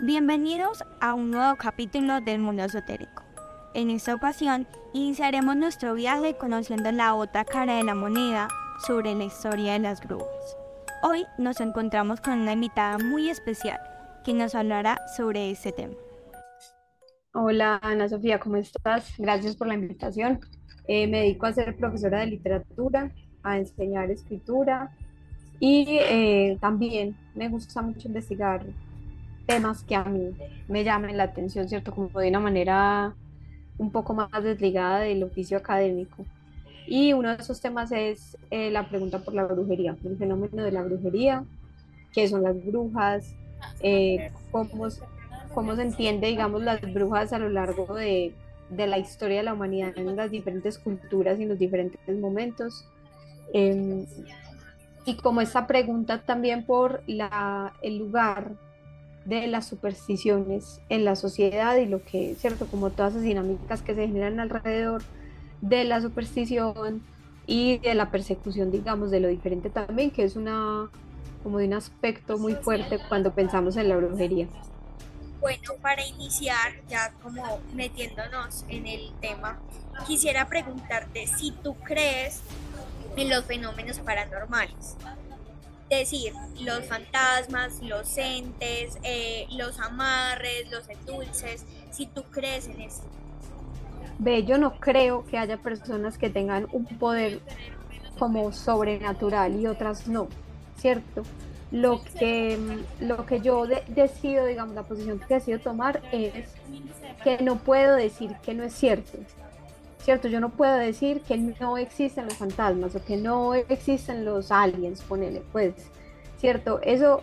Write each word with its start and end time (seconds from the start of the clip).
Bienvenidos 0.00 0.84
a 1.00 1.12
un 1.14 1.32
nuevo 1.32 1.56
capítulo 1.56 2.20
del 2.20 2.38
mundo 2.38 2.62
esotérico. 2.62 3.24
En 3.74 3.90
esta 3.90 4.14
ocasión 4.14 4.68
iniciaremos 4.94 5.56
nuestro 5.56 5.94
viaje 5.94 6.36
conociendo 6.36 6.92
la 6.92 7.16
otra 7.16 7.44
cara 7.44 7.78
de 7.78 7.82
la 7.82 7.96
moneda 7.96 8.46
sobre 8.86 9.16
la 9.16 9.24
historia 9.24 9.72
de 9.72 9.80
las 9.80 10.00
brujas. 10.00 10.56
Hoy 11.02 11.24
nos 11.36 11.60
encontramos 11.60 12.20
con 12.20 12.38
una 12.38 12.52
invitada 12.52 12.98
muy 12.98 13.28
especial 13.28 13.80
que 14.24 14.34
nos 14.34 14.54
hablará 14.54 15.00
sobre 15.16 15.50
este 15.50 15.72
tema. 15.72 15.94
Hola 17.34 17.80
Ana 17.82 18.08
Sofía, 18.08 18.38
¿cómo 18.38 18.54
estás? 18.54 19.12
Gracias 19.18 19.56
por 19.56 19.66
la 19.66 19.74
invitación. 19.74 20.38
Eh, 20.86 21.08
me 21.08 21.22
dedico 21.22 21.46
a 21.46 21.52
ser 21.52 21.76
profesora 21.76 22.20
de 22.20 22.26
literatura, 22.26 23.10
a 23.42 23.58
enseñar 23.58 24.12
escritura 24.12 24.92
y 25.58 25.98
eh, 26.02 26.56
también 26.60 27.16
me 27.34 27.48
gusta 27.48 27.82
mucho 27.82 28.06
investigar 28.06 28.64
temas 29.48 29.82
que 29.82 29.96
a 29.96 30.04
mí 30.04 30.36
me 30.68 30.84
llamen 30.84 31.16
la 31.16 31.24
atención, 31.24 31.68
¿cierto? 31.68 31.94
Como 31.94 32.20
de 32.20 32.28
una 32.28 32.38
manera 32.38 33.14
un 33.78 33.90
poco 33.90 34.12
más 34.12 34.30
desligada 34.42 35.00
del 35.00 35.22
oficio 35.24 35.56
académico. 35.56 36.26
Y 36.86 37.14
uno 37.14 37.30
de 37.30 37.42
esos 37.42 37.60
temas 37.60 37.90
es 37.90 38.36
eh, 38.50 38.70
la 38.70 38.88
pregunta 38.88 39.20
por 39.20 39.32
la 39.32 39.44
brujería, 39.46 39.96
el 40.04 40.18
fenómeno 40.18 40.62
de 40.62 40.70
la 40.70 40.82
brujería, 40.82 41.44
qué 42.12 42.28
son 42.28 42.42
las 42.42 42.62
brujas, 42.62 43.34
cómo, 44.50 44.88
cómo 45.54 45.76
se 45.76 45.82
entiende, 45.82 46.26
digamos, 46.26 46.62
las 46.62 46.80
brujas 46.92 47.32
a 47.32 47.38
lo 47.38 47.48
largo 47.48 47.94
de, 47.94 48.34
de 48.68 48.86
la 48.86 48.98
historia 48.98 49.38
de 49.38 49.44
la 49.44 49.54
humanidad 49.54 49.96
en 49.96 50.14
las 50.14 50.30
diferentes 50.30 50.78
culturas 50.78 51.38
y 51.38 51.44
en 51.44 51.48
los 51.48 51.58
diferentes 51.58 52.18
momentos. 52.18 52.84
Em, 53.54 54.04
y 55.06 55.16
como 55.16 55.40
esta 55.40 55.66
pregunta 55.66 56.20
también 56.20 56.66
por 56.66 57.02
la, 57.06 57.72
el 57.80 57.96
lugar 57.96 58.52
de 59.28 59.46
las 59.46 59.66
supersticiones 59.66 60.80
en 60.88 61.04
la 61.04 61.14
sociedad 61.14 61.76
y 61.76 61.84
lo 61.84 62.02
que, 62.02 62.34
¿cierto? 62.36 62.66
Como 62.66 62.88
todas 62.88 63.12
esas 63.12 63.24
dinámicas 63.24 63.82
que 63.82 63.94
se 63.94 64.06
generan 64.06 64.40
alrededor 64.40 65.02
de 65.60 65.84
la 65.84 66.00
superstición 66.00 67.02
y 67.46 67.76
de 67.78 67.94
la 67.94 68.10
persecución, 68.10 68.70
digamos, 68.70 69.10
de 69.10 69.20
lo 69.20 69.28
diferente 69.28 69.68
también, 69.68 70.10
que 70.10 70.24
es 70.24 70.34
una 70.34 70.88
como 71.42 71.58
de 71.58 71.66
un 71.66 71.74
aspecto 71.74 72.38
muy 72.38 72.54
fuerte 72.54 72.98
cuando 73.06 73.34
pensamos 73.34 73.76
en 73.76 73.90
la 73.90 73.98
brujería. 73.98 74.48
Bueno, 75.40 75.74
para 75.82 76.06
iniciar, 76.06 76.72
ya 76.88 77.12
como 77.22 77.60
metiéndonos 77.74 78.64
en 78.68 78.86
el 78.86 79.12
tema, 79.20 79.58
quisiera 80.06 80.48
preguntarte 80.48 81.26
si 81.26 81.52
tú 81.52 81.74
crees 81.84 82.40
en 83.14 83.28
los 83.28 83.44
fenómenos 83.44 83.98
paranormales. 83.98 84.96
Decir, 85.88 86.34
los 86.60 86.84
fantasmas, 86.84 87.80
los 87.82 88.16
entes, 88.18 88.98
eh, 89.02 89.46
los 89.56 89.78
amarres, 89.80 90.70
los 90.70 90.88
endulces, 90.88 91.64
si 91.90 92.06
tú 92.06 92.24
crees 92.24 92.66
en 92.66 92.82
eso. 92.82 93.02
Ve, 94.18 94.44
yo 94.44 94.58
no 94.58 94.78
creo 94.80 95.24
que 95.24 95.38
haya 95.38 95.56
personas 95.56 96.18
que 96.18 96.28
tengan 96.28 96.66
un 96.72 96.84
poder 96.84 97.40
como 98.18 98.52
sobrenatural 98.52 99.58
y 99.58 99.66
otras 99.66 100.08
no, 100.08 100.28
¿cierto? 100.76 101.22
lo 101.70 102.02
que, 102.18 102.58
lo 103.00 103.26
que 103.26 103.40
yo 103.40 103.66
decido, 103.88 104.46
digamos, 104.46 104.74
la 104.74 104.82
posición 104.84 105.18
que 105.18 105.34
decido 105.34 105.58
tomar 105.58 106.00
es 106.12 106.48
que 107.22 107.38
no 107.42 107.56
puedo 107.58 107.94
decir 107.96 108.36
que 108.42 108.54
no 108.54 108.64
es 108.64 108.72
cierto. 108.72 109.18
¿Cierto? 110.08 110.28
Yo 110.28 110.40
no 110.40 110.48
puedo 110.48 110.74
decir 110.78 111.20
que 111.20 111.36
no 111.36 111.76
existen 111.76 112.24
los 112.24 112.38
fantasmas 112.38 112.96
o 112.96 113.04
que 113.04 113.18
no 113.18 113.52
existen 113.52 114.24
los 114.24 114.50
aliens, 114.50 115.02
ponele, 115.02 115.42
pues, 115.52 115.74
¿cierto? 116.38 116.80
Eso, 116.80 117.20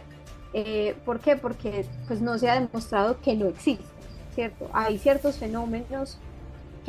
eh, 0.54 0.94
¿por 1.04 1.20
qué? 1.20 1.36
Porque 1.36 1.88
pues 2.08 2.22
no 2.22 2.38
se 2.38 2.48
ha 2.48 2.62
demostrado 2.62 3.20
que 3.22 3.36
no 3.36 3.48
existen, 3.48 3.88
¿cierto? 4.36 4.70
Hay 4.72 5.00
ciertos 5.00 5.38
fenómenos 5.38 6.20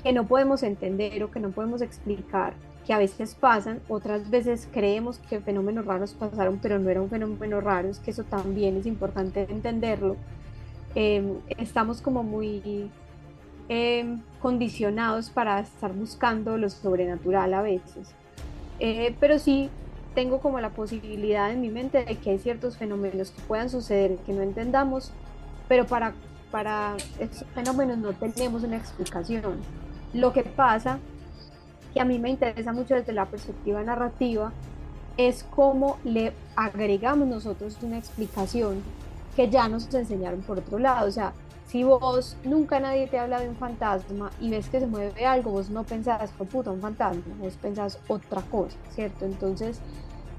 que 0.03 0.13
no 0.13 0.27
podemos 0.27 0.63
entender 0.63 1.25
o 1.25 1.31
que 1.31 1.41
no 1.41 1.49
podemos 1.49 1.81
explicar 1.81 2.53
que 2.87 2.93
a 2.93 2.99
veces 2.99 3.35
pasan, 3.35 3.81
otras 3.89 4.29
veces 4.29 4.69
creemos 4.71 5.19
que 5.31 5.41
fenómenos 5.41 5.87
raros 5.87 6.13
pasaron, 6.13 6.59
pero 6.61 6.79
no 6.79 6.91
era 6.91 7.01
un 7.01 7.09
fenómeno 7.09 7.63
raro, 7.63 7.89
es 7.89 8.01
que 8.01 8.11
eso 8.11 8.25
también 8.25 8.77
es 8.77 8.85
importante 8.85 9.47
entenderlo. 9.49 10.17
Em, 10.95 11.39
estamos 11.57 12.03
como 12.03 12.23
muy 12.23 12.91
em, 13.69 14.21
condicionados 14.41 15.31
para 15.31 15.61
estar 15.61 15.93
buscando 15.93 16.57
lo 16.57 16.71
sobrenatural 16.71 17.55
a 17.55 17.63
veces, 17.63 18.09
eh, 18.79 19.15
pero 19.21 19.39
sí 19.39 19.71
tengo 20.15 20.41
como 20.41 20.61
la 20.61 20.71
posibilidad 20.71 21.53
en 21.53 21.61
mi 21.61 21.69
mente 21.69 22.05
de 22.05 22.17
que 22.17 22.31
hay 22.31 22.39
ciertos 22.39 22.77
fenómenos 22.79 23.31
que 23.31 23.43
puedan 23.43 23.69
suceder 23.69 24.17
que 24.25 24.33
no 24.33 24.43
entendamos, 24.43 25.13
pero 25.69 25.87
para, 25.87 26.15
para 26.51 26.97
fenómenos 27.55 27.99
no 27.99 28.13
tenemos 28.15 28.63
una 28.63 28.77
explicación. 28.77 29.61
Lo 30.15 30.33
que 30.33 30.43
pasa 30.43 30.99
que 31.93 32.01
a 32.01 32.05
mí 32.05 32.19
me 32.19 32.31
interesa 32.31 32.73
mucho 32.73 32.95
desde 32.95 33.13
la 33.13 33.27
perspectiva 33.27 33.83
narrativa 33.83 34.53
es 35.17 35.45
cómo 35.45 35.99
le 36.05 36.33
agregamos 36.55 37.27
nosotros 37.27 37.77
una 37.83 37.99
explicación 37.99 38.83
que 39.35 39.51
ya 39.51 39.69
nos 39.69 39.93
enseñaron 39.95 40.41
por 40.41 40.59
otro 40.59 40.79
lado. 40.79 41.09
O 41.09 41.11
sea, 41.11 41.33
si 41.67 41.83
vos 41.83 42.37
nunca 42.45 42.79
nadie 42.81 43.07
te 43.09 43.19
habla 43.19 43.41
de 43.41 43.49
un 43.49 43.57
fantasma 43.57 44.31
y 44.41 44.51
ves 44.51 44.69
que 44.69 44.81
se 44.81 44.87
mueve 44.87 45.27
algo, 45.27 45.51
vos 45.51 45.69
no 45.69 45.85
pensás, 45.85 46.31
por 46.31 46.47
puta, 46.47 46.71
un 46.71 46.81
fantasma, 46.81 47.23
vos 47.39 47.55
pensás 47.61 47.99
otra 48.09 48.41
cosa, 48.43 48.77
¿cierto? 48.91 49.25
Entonces, 49.25 49.81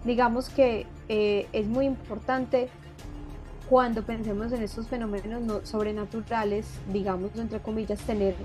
digamos 0.05 0.49
que 0.49 0.87
eh, 1.09 1.47
es 1.51 1.67
muy 1.67 1.85
importante 1.85 2.69
cuando 3.69 4.03
pensemos 4.03 4.53
en 4.53 4.63
estos 4.63 4.87
fenómenos 4.87 5.67
sobrenaturales, 5.67 6.65
digamos, 6.93 7.31
entre 7.35 7.59
comillas, 7.59 7.99
tener 7.99 8.35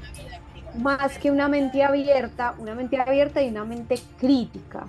más 0.77 1.19
que 1.19 1.31
una 1.31 1.49
mente 1.49 1.85
abierta, 1.85 2.55
una 2.59 2.75
mente 2.75 3.01
abierta 3.01 3.43
y 3.43 3.49
una 3.49 3.65
mente 3.65 3.97
crítica. 4.19 4.89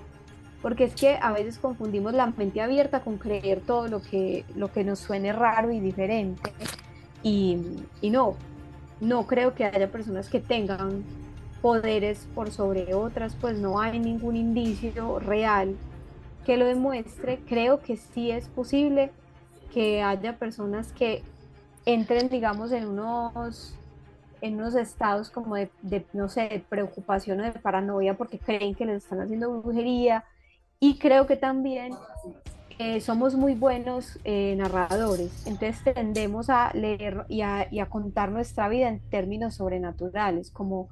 Porque 0.63 0.85
es 0.85 0.95
que 0.95 1.19
a 1.21 1.33
veces 1.33 1.59
confundimos 1.59 2.13
la 2.13 2.25
mente 2.27 2.61
abierta 2.61 3.01
con 3.01 3.17
creer 3.17 3.61
todo 3.61 3.87
lo 3.87 4.01
que, 4.01 4.45
lo 4.55 4.71
que 4.71 4.83
nos 4.83 4.99
suene 4.99 5.33
raro 5.33 5.71
y 5.71 5.79
diferente. 5.79 6.53
Y, 7.23 7.57
no, 8.03 8.35
no 8.99 9.25
creo 9.25 9.55
que 9.55 9.65
haya 9.65 9.91
personas 9.91 10.29
que 10.29 10.39
tengan 10.39 11.03
poderes 11.61 12.27
por 12.35 12.51
sobre 12.51 12.93
otras, 12.93 13.35
pues 13.39 13.57
no 13.57 13.79
hay 13.79 13.97
ningún 13.97 14.35
indicio 14.35 15.19
real 15.19 15.75
que 16.45 16.57
lo 16.57 16.65
demuestre. 16.65 17.39
Creo 17.47 17.81
que 17.81 17.95
sí 17.95 18.31
es 18.31 18.49
posible 18.49 19.11
que 19.73 20.03
haya 20.03 20.37
personas 20.37 20.91
que 20.91 21.23
entren, 21.85 22.29
digamos, 22.29 22.71
en 22.71 22.87
unos 22.87 23.75
en 24.41 24.55
unos 24.55 24.75
estados 24.75 25.29
como 25.29 25.55
de, 25.55 25.69
no 26.11 26.27
sé, 26.27 26.49
de 26.49 26.59
preocupación 26.59 27.39
o 27.39 27.43
de 27.43 27.53
paranoia 27.53 28.17
porque 28.17 28.37
creen 28.37 28.75
que 28.75 28.85
les 28.85 29.03
están 29.03 29.21
haciendo 29.21 29.49
brujería. 29.49 30.25
Y 30.81 30.97
creo 30.97 31.25
que 31.27 31.37
también 31.37 31.93
eh, 32.79 33.01
somos 33.01 33.35
muy 33.35 33.55
buenos 33.55 34.19
eh, 34.23 34.55
narradores, 34.57 35.45
entonces 35.47 35.83
tendemos 35.83 36.49
a 36.49 36.71
leer 36.73 37.25
y 37.29 37.41
a, 37.41 37.67
y 37.71 37.79
a, 37.79 37.89
contar 37.89 38.31
nuestra 38.31 38.69
vida 38.69 38.89
en 38.89 38.99
términos 39.09 39.55
sobrenaturales, 39.55 40.51
como 40.51 40.89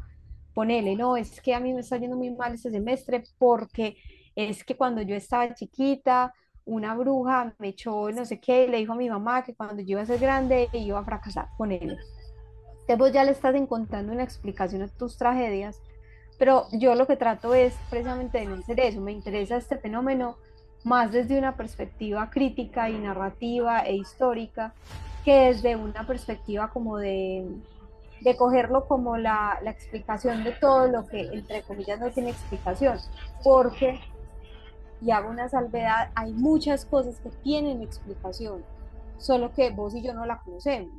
ponele, 0.54 0.96
no, 0.96 1.18
es 1.18 1.42
que 1.42 1.54
a 1.54 1.60
mí 1.60 1.74
me 1.74 1.82
está 1.82 1.98
yendo 1.98 2.18
muy 2.18 2.30
mal 2.30 2.54
este 2.54 2.72
semestre 2.72 3.24
porque 3.38 3.98
es 4.36 4.64
que 4.64 4.76
cuando 4.76 5.02
yo 5.02 5.16
estaba 5.16 5.54
chiquita, 5.54 6.34
una 6.66 6.96
bruja 6.96 7.54
me 7.60 7.70
echó 7.70 8.12
no 8.12 8.26
sé 8.26 8.40
qué, 8.40 8.68
le 8.68 8.78
dijo 8.78 8.94
a 8.94 8.98
mi 8.98 9.10
mamá 9.10 9.44
que 9.44 9.56
cuando 9.56 9.82
yo 9.82 9.92
iba 9.92 10.02
a 10.02 10.06
ser 10.06 10.20
grande 10.20 10.70
iba 10.74 11.00
a 11.00 11.04
fracasar, 11.04 11.48
ponele. 11.58 11.98
Vos 12.98 13.14
ya 13.14 13.24
le 13.24 13.32
estás 13.32 13.56
encontrando 13.56 14.12
una 14.12 14.24
explicación 14.24 14.82
a 14.82 14.88
tus 14.88 15.18
tragedias, 15.18 15.82
pero 16.38 16.66
yo 16.74 16.96
lo 16.96 17.08
que 17.08 17.16
trato 17.16 17.54
es 17.54 17.74
precisamente 17.90 18.40
de 18.40 18.46
no 18.46 18.56
hacer 18.56 18.80
eso, 18.80 19.00
me 19.00 19.12
interesa 19.14 19.56
este 19.56 19.78
fenómeno 19.78 20.38
más 20.84 21.12
desde 21.12 21.38
una 21.38 21.56
perspectiva 21.56 22.30
crítica 22.30 22.90
y 22.90 22.98
narrativa 22.98 23.82
e 23.82 23.96
histórica 23.96 24.74
que 25.24 25.48
desde 25.48 25.76
una 25.76 26.08
perspectiva 26.08 26.70
como 26.70 26.98
de, 26.98 27.46
de 28.22 28.36
cogerlo 28.36 28.88
como 28.88 29.18
la, 29.18 29.60
la, 29.62 29.72
explicación 29.72 30.44
de 30.44 30.52
todo 30.54 30.88
lo 30.88 31.06
que 31.08 31.22
entre 31.22 31.62
comillas 31.64 32.00
no 32.00 32.10
tiene 32.10 32.32
explicación, 32.32 32.98
porque, 33.44 34.00
y 35.02 35.12
hago 35.12 35.30
una 35.30 35.50
salvedad, 35.50 36.10
hay 36.16 36.34
muchas 36.34 36.86
cosas 36.86 37.20
que 37.20 37.30
tienen 37.44 37.82
explicación, 37.82 38.64
solo 39.18 39.52
que 39.54 39.70
vos 39.70 39.94
y 39.96 40.02
yo 40.02 40.14
no 40.14 40.26
la 40.26 40.40
conocemos. 40.40 40.92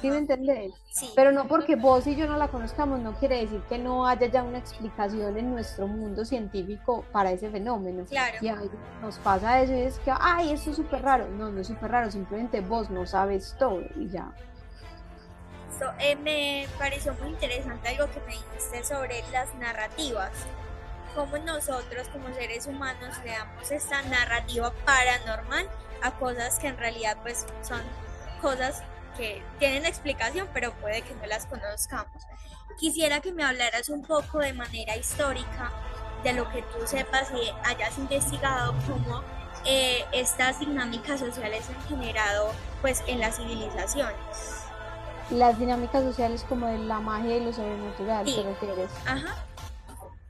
¿Sí 0.00 0.10
me 0.10 0.18
entendés? 0.18 0.72
Sí. 0.90 1.12
Pero 1.14 1.32
no 1.32 1.46
porque 1.46 1.76
vos 1.76 2.06
y 2.06 2.16
yo 2.16 2.26
no 2.26 2.36
la 2.36 2.48
conozcamos, 2.48 3.00
no 3.00 3.12
quiere 3.18 3.40
decir 3.40 3.60
que 3.68 3.78
no 3.78 4.06
haya 4.06 4.26
ya 4.26 4.42
una 4.42 4.58
explicación 4.58 5.36
en 5.36 5.50
nuestro 5.50 5.86
mundo 5.86 6.24
científico 6.24 7.04
para 7.12 7.30
ese 7.30 7.50
fenómeno. 7.50 8.04
Claro. 8.06 8.38
Y 8.40 8.48
ahí 8.48 8.70
nos 9.00 9.18
pasa 9.18 9.60
eso 9.60 9.74
y 9.74 9.82
es 9.82 9.98
que, 9.98 10.12
ay, 10.18 10.52
esto 10.52 10.70
es 10.70 10.76
súper 10.76 11.02
raro. 11.02 11.28
No, 11.28 11.50
no 11.50 11.60
es 11.60 11.66
súper 11.66 11.90
raro, 11.90 12.10
simplemente 12.10 12.60
vos 12.60 12.90
no 12.90 13.06
sabes 13.06 13.54
todo 13.58 13.82
y 13.96 14.08
ya. 14.08 14.32
Eh, 15.98 16.16
me 16.16 16.66
pareció 16.78 17.14
muy 17.14 17.30
interesante 17.30 17.88
algo 17.88 18.06
que 18.12 18.20
me 18.20 18.32
dijiste 18.32 18.84
sobre 18.84 19.22
las 19.32 19.54
narrativas. 19.56 20.30
Cómo 21.14 21.38
nosotros 21.38 22.08
como 22.08 22.32
seres 22.34 22.66
humanos 22.66 23.16
le 23.24 23.32
damos 23.32 23.70
esta 23.70 24.00
narrativa 24.02 24.72
paranormal 24.86 25.68
a 26.02 26.12
cosas 26.12 26.58
que 26.58 26.68
en 26.68 26.78
realidad 26.78 27.16
pues 27.22 27.46
son 27.62 27.82
cosas 28.40 28.82
que 29.16 29.42
tienen 29.58 29.86
explicación, 29.86 30.48
pero 30.52 30.72
puede 30.74 31.02
que 31.02 31.14
no 31.14 31.26
las 31.26 31.46
conozcamos. 31.46 32.22
Quisiera 32.78 33.20
que 33.20 33.32
me 33.32 33.44
hablaras 33.44 33.88
un 33.88 34.02
poco 34.02 34.38
de 34.38 34.52
manera 34.52 34.96
histórica 34.96 35.70
de 36.24 36.32
lo 36.32 36.48
que 36.50 36.62
tú 36.62 36.86
sepas 36.86 37.30
y 37.32 37.50
hayas 37.68 37.98
investigado 37.98 38.74
cómo 38.86 39.22
eh, 39.64 40.04
estas 40.12 40.60
dinámicas 40.60 41.20
sociales 41.20 41.68
han 41.68 41.82
generado 41.88 42.52
pues 42.80 43.02
en 43.06 43.20
las 43.20 43.36
civilizaciones. 43.36 44.64
Las 45.30 45.58
dinámicas 45.58 46.02
sociales 46.02 46.44
como 46.48 46.66
de 46.66 46.78
la 46.78 47.00
magia 47.00 47.36
y 47.36 47.44
lo 47.44 47.52
sobrenatural, 47.52 48.24
¿te 48.24 48.42
refieres? 48.42 48.90
Ajá. 49.06 49.36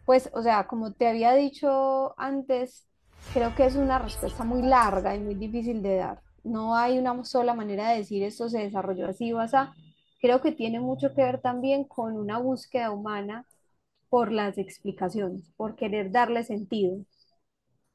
Pues, 0.05 0.31
o 0.34 0.43
sea, 0.43 0.67
como 0.67 0.93
te 0.93 1.08
había 1.08 1.32
dicho 1.32 2.14
antes, 2.19 2.87
creo 3.32 3.55
que 3.55 3.67
es 3.67 3.76
una 3.76 3.99
respuesta 3.99 4.44
muy 4.44 4.62
larga 4.62 5.14
y 5.14 5.20
muy 5.20 5.34
difícil 5.34 5.82
de 5.82 5.96
dar. 5.96 6.23
No 6.44 6.77
hay 6.77 6.99
una 6.99 7.25
sola 7.25 7.55
manera 7.55 7.91
de 7.91 7.99
decir 7.99 8.23
esto 8.23 8.49
se 8.49 8.61
desarrolló 8.61 9.06
así 9.09 9.33
o 9.33 9.41
así. 9.41 9.56
Creo 10.21 10.41
que 10.41 10.53
tiene 10.53 10.81
mucho 10.81 11.15
que 11.15 11.23
ver 11.23 11.41
también 11.41 11.85
con 11.85 12.17
una 12.17 12.39
búsqueda 12.39 12.91
humana 12.93 13.47
por 14.11 14.33
las 14.33 14.59
explicaciones, 14.59 15.50
por 15.56 15.77
querer 15.77 16.11
darle 16.12 16.44
sentido 16.44 16.99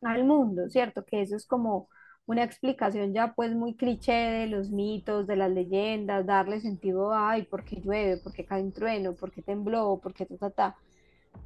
al 0.02 0.24
mundo, 0.26 0.70
¿cierto? 0.70 1.06
Que 1.06 1.22
eso 1.22 1.36
es 1.36 1.46
como 1.46 1.90
una 2.26 2.44
explicación 2.44 3.14
ya 3.14 3.34
pues 3.36 3.54
muy 3.56 3.76
cliché 3.76 4.12
de 4.14 4.48
los 4.48 4.70
mitos, 4.72 5.28
de 5.28 5.36
las 5.38 5.52
leyendas, 5.52 6.26
darle 6.26 6.60
sentido 6.62 7.14
a, 7.14 7.32
ay, 7.32 7.44
¿por 7.46 7.64
qué 7.66 7.78
llueve? 7.82 8.18
¿Por 8.18 8.34
qué 8.34 8.46
cae 8.46 8.64
un 8.64 8.74
trueno? 8.74 9.16
¿Por 9.16 9.32
qué 9.32 9.42
tembló? 9.42 10.00
¿Por 10.02 10.14
qué 10.14 10.26
ta, 10.26 10.38
ta, 10.38 10.50
ta? 10.52 10.76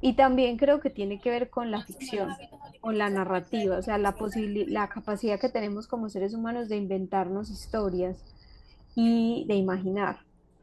Y 0.00 0.14
también 0.14 0.56
creo 0.56 0.80
que 0.80 0.90
tiene 0.90 1.20
que 1.20 1.30
ver 1.30 1.50
con 1.50 1.70
la 1.70 1.84
ficción, 1.84 2.30
con 2.80 2.98
la 2.98 3.08
narrativa, 3.10 3.78
o 3.78 3.82
sea, 3.82 3.98
la, 3.98 4.14
la 4.66 4.88
capacidad 4.88 5.38
que 5.38 5.48
tenemos 5.48 5.86
como 5.86 6.08
seres 6.08 6.34
humanos 6.34 6.68
de 6.68 6.76
inventarnos 6.76 7.50
historias 7.50 8.24
y 8.94 9.44
de 9.46 9.54
imaginar, 9.54 10.18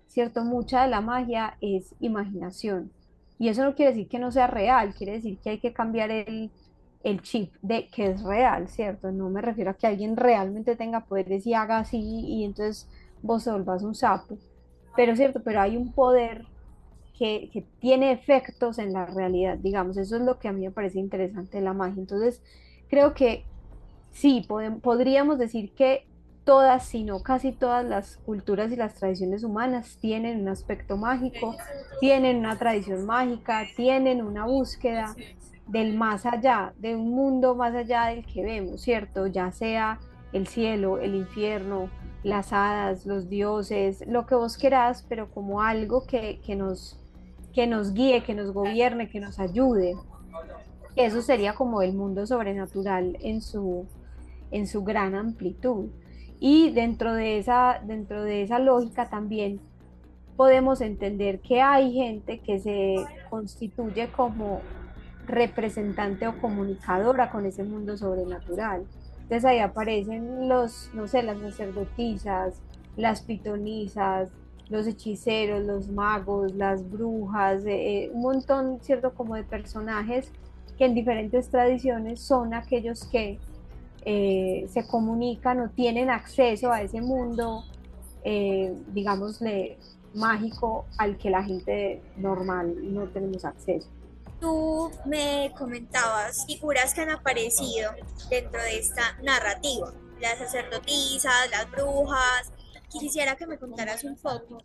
¿cierto? 0.08 0.44
Mucha 0.44 0.84
de 0.84 0.90
la 0.90 1.02
magia 1.02 1.58
es 1.62 1.96
imaginación. 2.00 2.92
Y 3.38 3.48
eso 3.48 3.64
no 3.64 3.76
quiere 3.76 3.94
decir 3.94 4.10
que 4.10 4.20
no 4.20 4.32
sea 4.32 4.48
real, 4.48 4.94
quiere 4.94 5.14
decir 5.14 5.38
que 5.40 5.52
hay 5.52 5.60
que 5.60 5.72
cambiar 5.72 6.12
el, 6.12 6.52
el 7.04 7.22
chip 7.22 7.54
de 7.62 7.88
que 7.88 8.08
es 8.08 8.22
real, 8.24 8.68
¿cierto? 8.68 9.12
No 9.12 9.30
me 9.30 9.42
refiero 9.42 9.72
a 9.72 9.76
que 9.76 9.88
alguien 9.88 10.18
realmente 10.18 10.76
tenga 10.76 11.06
poderes 11.06 11.48
y 11.48 11.54
haga 11.54 11.80
así 11.80 11.98
y 12.00 12.44
entonces 12.44 12.88
vos 13.22 13.44
se 13.44 13.52
volvás 13.52 13.84
un 13.84 13.96
sapo. 13.96 14.38
Pero 14.96 15.16
cierto, 15.16 15.42
pero 15.44 15.62
hay 15.62 15.78
un 15.78 15.94
poder 15.94 16.46
que, 17.20 17.50
que, 17.52 17.66
tiene 17.80 18.12
efectos 18.14 18.80
en 18.80 18.94
la 18.94 19.06
realidad, 19.06 19.58
digamos, 19.58 19.98
eso 19.98 20.16
es 20.16 20.22
lo 20.24 20.40
que 20.40 20.48
a 20.48 20.54
mí 20.54 20.62
me 20.62 20.72
parece 20.72 21.00
interesante 21.00 21.58
de 21.58 21.64
la 21.64 21.74
magia. 21.74 22.00
Entonces, 22.00 22.42
creo 22.90 23.14
que 23.14 23.44
sí, 24.12 24.48
podríamos 24.82 25.38
decir 25.38 25.72
que 25.74 26.08
todas, 26.46 26.86
sino 26.86 27.22
casi 27.22 27.52
todas 27.52 27.86
las 27.86 28.18
culturas 28.18 28.72
y 28.72 28.76
las 28.76 28.96
tradiciones 28.96 29.44
humanas 29.44 29.98
tienen 30.02 30.42
un 30.42 30.48
aspecto 30.48 30.98
mágico, 30.98 31.56
tienen 32.00 32.38
una 32.38 32.58
tradición 32.58 33.06
mágica, 33.06 33.68
tienen 33.76 34.24
una 34.24 34.46
búsqueda 34.46 35.16
del 35.68 35.96
más 35.96 36.26
allá, 36.26 36.74
de 36.78 36.96
un 36.96 37.12
mundo 37.12 37.54
más 37.54 37.76
allá 37.76 38.06
del 38.06 38.26
que 38.26 38.42
vemos, 38.42 38.82
¿cierto? 38.82 39.28
Ya 39.28 39.52
sea 39.52 40.00
el 40.34 40.48
cielo, 40.48 40.98
el 40.98 41.16
infierno, 41.16 41.90
las 42.24 42.52
hadas, 42.52 43.06
los 43.06 43.30
dioses, 43.30 44.04
lo 44.08 44.26
que 44.26 44.36
vos 44.36 44.58
querás, 44.58 45.06
pero 45.08 45.30
como 45.30 45.62
algo 45.62 46.06
que, 46.06 46.40
nos, 46.56 46.99
que 47.54 47.68
nos 47.68 47.94
guíe, 47.94 48.24
que 48.24 48.36
nos 48.36 48.52
gobierne, 48.52 49.10
que 49.10 49.20
nos 49.20 49.40
ayude. 49.40 49.96
Eso 50.96 51.22
sería 51.22 51.54
como 51.54 51.82
el 51.82 51.94
mundo 51.94 52.26
sobrenatural 52.26 53.18
en 53.22 53.42
su, 53.42 53.88
en 54.52 54.68
su 54.68 54.84
gran 54.84 55.16
amplitud. 55.16 55.90
Y 56.40 56.72
dentro 56.72 57.14
de, 57.14 57.38
esa, 57.38 57.82
dentro 57.86 58.24
de 58.24 58.44
esa 58.44 58.60
lógica 58.60 59.10
también 59.10 59.60
podemos 60.38 60.80
entender 60.80 61.42
que 61.42 61.62
hay 61.62 61.94
gente 61.94 62.40
que 62.40 62.60
se 62.60 62.96
constituye 63.30 64.10
como 64.10 64.62
representante 65.28 66.28
o 66.28 66.40
comunicadora 66.40 67.30
con 67.30 67.46
ese 67.46 67.64
mundo 67.64 67.98
sobrenatural. 67.98 68.86
Entonces 69.24 69.46
ahí 69.46 69.60
aparecen 69.60 70.48
los, 70.50 70.90
no 70.94 71.08
sé, 71.08 71.24
las 71.24 71.40
sacerdotisas, 71.40 72.62
las 72.96 73.22
pitonisas, 73.22 74.30
los 74.70 74.86
hechiceros, 74.86 75.64
los 75.66 75.88
magos, 75.90 76.54
las 76.54 76.88
brujas, 76.90 77.66
eh, 77.66 78.06
eh, 78.06 78.12
un 78.14 78.22
montón, 78.22 78.80
¿cierto? 78.82 79.14
Como 79.14 79.36
de 79.36 79.44
personajes 79.44 80.32
que 80.78 80.86
en 80.86 80.94
diferentes 80.94 81.50
tradiciones 81.50 82.22
son 82.22 82.54
aquellos 82.54 83.06
que 83.06 83.40
eh, 84.06 84.66
se 84.70 84.88
comunican 84.88 85.60
o 85.60 85.70
tienen 85.70 86.10
acceso 86.10 86.72
a 86.72 86.82
ese 86.82 87.02
mundo, 87.02 87.64
digámosle, 88.94 89.78
mágico 90.14 90.86
al 90.98 91.18
que 91.18 91.30
la 91.30 91.44
gente 91.44 92.02
normal 92.18 92.76
no 92.94 93.08
tenemos 93.08 93.44
acceso. 93.44 93.90
Tú 94.40 94.92
me 95.06 95.52
comentabas 95.58 96.46
figuras 96.46 96.94
que 96.94 97.02
han 97.02 97.10
aparecido 97.10 97.92
dentro 98.30 98.62
de 98.62 98.80
esta 98.80 99.18
narrativa, 99.24 99.92
las 100.22 100.38
sacerdotisas, 100.38 101.50
las 101.52 101.70
brujas. 101.72 102.52
Quisiera 102.90 103.36
que 103.36 103.46
me 103.46 103.58
contaras 103.58 104.04
un 104.04 104.16
poco 104.18 104.58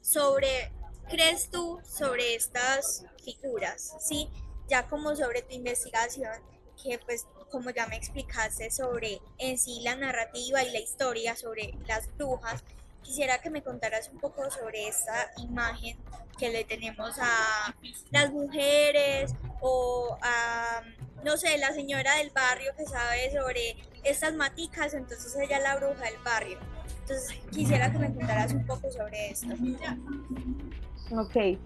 sobre, 0.00 0.72
¿crees 1.08 1.50
tú 1.50 1.80
sobre 1.84 2.34
estas 2.34 3.04
figuras? 3.22 3.96
¿Sí? 4.00 4.28
Ya 4.68 4.86
como 4.88 5.16
sobre 5.16 5.42
tu 5.42 5.54
investigación, 5.54 6.32
que 6.82 6.98
pues 6.98 7.26
como 7.50 7.70
ya 7.70 7.86
me 7.86 7.96
explicaste 7.96 8.70
sobre 8.70 9.20
en 9.38 9.58
sí 9.58 9.80
la 9.82 9.96
narrativa 9.96 10.62
y 10.62 10.72
la 10.72 10.80
historia 10.80 11.36
sobre 11.36 11.74
las 11.86 12.14
brujas, 12.16 12.62
quisiera 13.02 13.38
que 13.40 13.50
me 13.50 13.62
contaras 13.62 14.08
un 14.08 14.18
poco 14.18 14.50
sobre 14.50 14.88
esta 14.88 15.30
imagen 15.38 15.96
que 16.38 16.50
le 16.50 16.64
tenemos 16.64 17.16
a 17.18 17.74
las 18.10 18.32
mujeres 18.32 19.32
o 19.60 20.18
a, 20.22 20.82
no 21.22 21.36
sé, 21.36 21.58
la 21.58 21.72
señora 21.72 22.16
del 22.16 22.30
barrio 22.30 22.74
que 22.76 22.86
sabe 22.86 23.32
sobre 23.32 23.76
estas 24.02 24.34
maticas, 24.34 24.94
entonces 24.94 25.34
ella 25.36 25.58
es 25.58 25.62
la 25.62 25.76
bruja 25.76 26.04
del 26.04 26.18
barrio. 26.24 26.58
Entonces 27.04 27.38
quisiera 27.50 27.92
que 27.92 27.98
me 27.98 28.14
contaras 28.14 28.52
un 28.54 28.64
poco 28.64 28.90
sobre 28.90 29.30
esto. 29.30 29.48
Ok. 31.12 31.58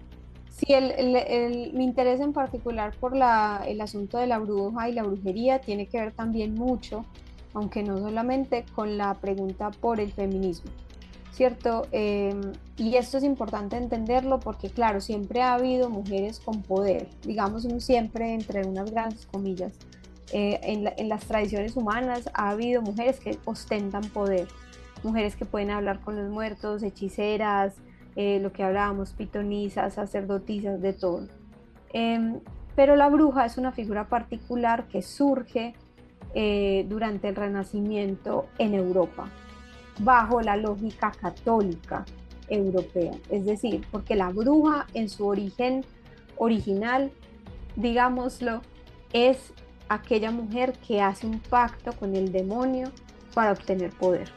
Sí, 0.51 0.73
el, 0.73 1.15
el, 1.15 1.73
mi 1.73 1.85
interés 1.85 2.19
en 2.19 2.33
particular 2.33 2.93
por 2.99 3.15
la, 3.15 3.63
el 3.65 3.79
asunto 3.79 4.17
de 4.17 4.27
la 4.27 4.39
bruja 4.39 4.89
y 4.89 4.93
la 4.93 5.03
brujería 5.03 5.61
tiene 5.61 5.87
que 5.87 6.01
ver 6.01 6.11
también 6.11 6.55
mucho, 6.55 7.05
aunque 7.53 7.81
no 7.81 7.97
solamente 7.97 8.65
con 8.75 8.97
la 8.97 9.13
pregunta 9.13 9.71
por 9.71 10.01
el 10.01 10.11
feminismo. 10.11 10.71
¿cierto? 11.39 11.87
Em, 11.93 12.51
y 12.75 12.97
esto 12.97 13.17
es 13.17 13.23
importante 13.23 13.77
entenderlo 13.77 14.41
porque, 14.41 14.69
claro, 14.69 14.99
siempre 14.99 15.41
ha 15.41 15.53
habido 15.53 15.89
mujeres 15.89 16.41
con 16.41 16.63
poder, 16.63 17.07
digamos 17.23 17.65
siempre 17.77 18.33
entre 18.33 18.67
unas 18.67 18.91
grandes 18.91 19.25
comillas. 19.25 19.71
Eh, 20.33 20.59
en, 20.63 21.07
las 21.07 21.23
tradiciones 21.23 21.77
humanas 21.77 22.29
ha 22.33 22.49
habido 22.49 22.81
mujeres 22.81 23.21
que 23.21 23.39
ostentan 23.45 24.03
poder, 24.09 24.49
mujeres 25.03 25.35
que 25.35 25.45
pueden 25.45 25.71
hablar 25.71 26.01
con 26.01 26.15
los 26.15 26.29
muertos, 26.29 26.83
hechiceras, 26.83 27.75
eh, 28.15 28.39
lo 28.41 28.51
que 28.51 28.63
hablábamos, 28.63 29.13
pitonisas, 29.13 29.93
sacerdotisas, 29.93 30.81
de 30.81 30.93
todo. 30.93 31.27
Em, 31.93 32.39
pero 32.75 32.95
la 32.95 33.09
bruja 33.09 33.45
es 33.45 33.57
una 33.57 33.71
figura 33.71 34.07
particular 34.07 34.87
que 34.87 35.01
surge 35.01 35.73
eh, 36.33 36.85
durante 36.87 37.27
el 37.27 37.35
Renacimiento 37.35 38.47
en 38.57 38.73
Europa 38.73 39.29
bajo 39.99 40.41
la 40.41 40.55
lógica 40.55 41.11
católica 41.11 42.05
europea. 42.47 43.13
Es 43.29 43.45
decir, 43.45 43.85
porque 43.91 44.15
la 44.15 44.29
bruja 44.29 44.87
en 44.93 45.09
su 45.09 45.27
origen 45.27 45.85
original, 46.37 47.11
digámoslo, 47.75 48.61
es 49.13 49.53
aquella 49.89 50.31
mujer 50.31 50.73
que 50.87 51.01
hace 51.01 51.27
un 51.27 51.39
pacto 51.39 51.93
con 51.93 52.15
el 52.15 52.31
demonio 52.31 52.91
para 53.33 53.51
obtener 53.51 53.91
poder. 53.91 54.29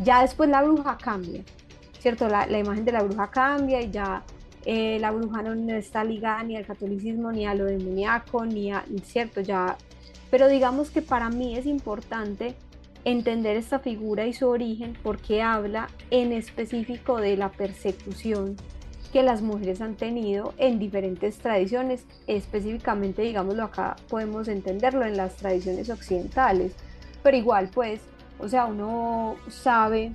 Ya 0.00 0.22
después 0.22 0.48
la 0.50 0.62
bruja 0.62 0.98
cambia, 0.98 1.42
¿cierto? 1.98 2.28
La, 2.28 2.46
imagen 2.58 2.84
de 2.84 2.92
la 2.92 3.02
bruja 3.02 3.30
cambia 3.30 3.80
y 3.80 3.90
ya 3.90 4.22
eh, 4.64 4.98
la 5.00 5.10
bruja 5.10 5.42
no, 5.42 5.74
está 5.74 6.04
ligada 6.04 6.42
ni 6.42 6.56
al 6.56 6.66
catolicismo, 6.66 7.32
ni 7.32 7.46
a 7.46 7.54
lo 7.54 7.64
demoníaco, 7.64 8.44
ni 8.44 8.72
a, 8.72 8.84
¿cierto? 9.04 9.40
Ya, 9.40 9.76
pero 10.30 10.48
digamos 10.48 10.90
que 10.90 11.02
para 11.02 11.30
mí 11.30 11.56
es 11.56 11.66
importante 11.66 12.54
entender 13.04 13.56
esta 13.56 13.78
figura 13.78 14.26
y 14.26 14.32
su 14.32 14.48
origen 14.48 14.98
porque 15.02 15.40
habla 15.40 15.88
en 16.10 16.32
específico 16.32 17.18
de 17.18 17.36
la 17.36 17.50
persecución 17.50 18.56
que 19.12 19.22
las 19.22 19.40
mujeres 19.40 19.80
han 19.80 19.94
tenido 19.94 20.52
en 20.58 20.78
diferentes 20.78 21.38
tradiciones, 21.38 22.04
específicamente, 22.26 23.22
digámoslo 23.22 23.62
acá, 23.62 23.96
podemos 24.08 24.48
entenderlo 24.48 25.04
en 25.04 25.16
las 25.16 25.36
tradiciones 25.36 25.88
occidentales, 25.88 26.72
pero 27.22 27.36
igual 27.36 27.70
pues, 27.72 28.00
o 28.38 28.48
sea, 28.48 28.66
uno 28.66 29.36
sabe, 29.48 30.12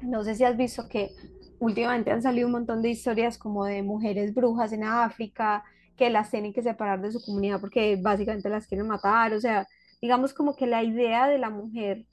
no 0.00 0.24
sé 0.24 0.34
si 0.34 0.44
has 0.44 0.56
visto 0.56 0.88
que 0.88 1.10
últimamente 1.58 2.10
han 2.10 2.22
salido 2.22 2.46
un 2.46 2.52
montón 2.52 2.82
de 2.82 2.90
historias 2.90 3.38
como 3.38 3.64
de 3.64 3.82
mujeres 3.82 4.34
brujas 4.34 4.72
en 4.72 4.84
África, 4.84 5.64
que 5.96 6.10
las 6.10 6.30
tienen 6.30 6.52
que 6.52 6.62
separar 6.62 7.00
de 7.00 7.12
su 7.12 7.24
comunidad 7.24 7.60
porque 7.60 7.98
básicamente 8.00 8.48
las 8.48 8.66
quieren 8.66 8.86
matar, 8.86 9.32
o 9.32 9.40
sea, 9.40 9.66
digamos 10.00 10.34
como 10.34 10.56
que 10.56 10.66
la 10.66 10.82
idea 10.82 11.26
de 11.26 11.38
la 11.38 11.50
mujer 11.50 12.06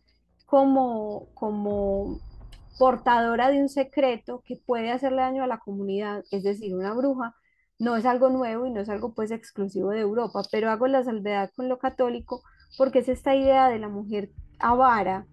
como, 0.46 1.28
como 1.34 2.20
portadora 2.80 3.50
de 3.50 3.62
un 3.62 3.70
secreto 3.70 4.42
que 4.46 4.56
puede 4.66 4.92
hacerle 4.92 5.22
daño 5.22 5.44
a 5.44 5.48
la 5.48 5.60
comunidad, 5.60 6.24
es 6.32 6.44
decir, 6.44 6.76
una 6.76 6.94
bruja, 6.94 7.36
no 7.80 7.98
es 7.98 8.06
algo 8.06 8.30
nuevo 8.30 8.66
y 8.66 8.72
no 8.72 8.82
es 8.82 8.90
algo 8.90 9.14
pues 9.14 9.32
exclusivo 9.32 9.90
de 9.90 10.00
Europa, 10.00 10.44
pero 10.52 10.70
hago 10.70 10.88
la 10.88 11.04
salvedad 11.04 11.52
con 11.56 11.70
lo 11.70 11.80
católico 11.80 12.42
porque 12.78 13.00
es 13.00 13.10
esta 13.10 13.36
idea 13.36 13.68
de 13.70 13.80
la 13.80 13.90
mujer 13.90 14.32
avara 14.60 15.26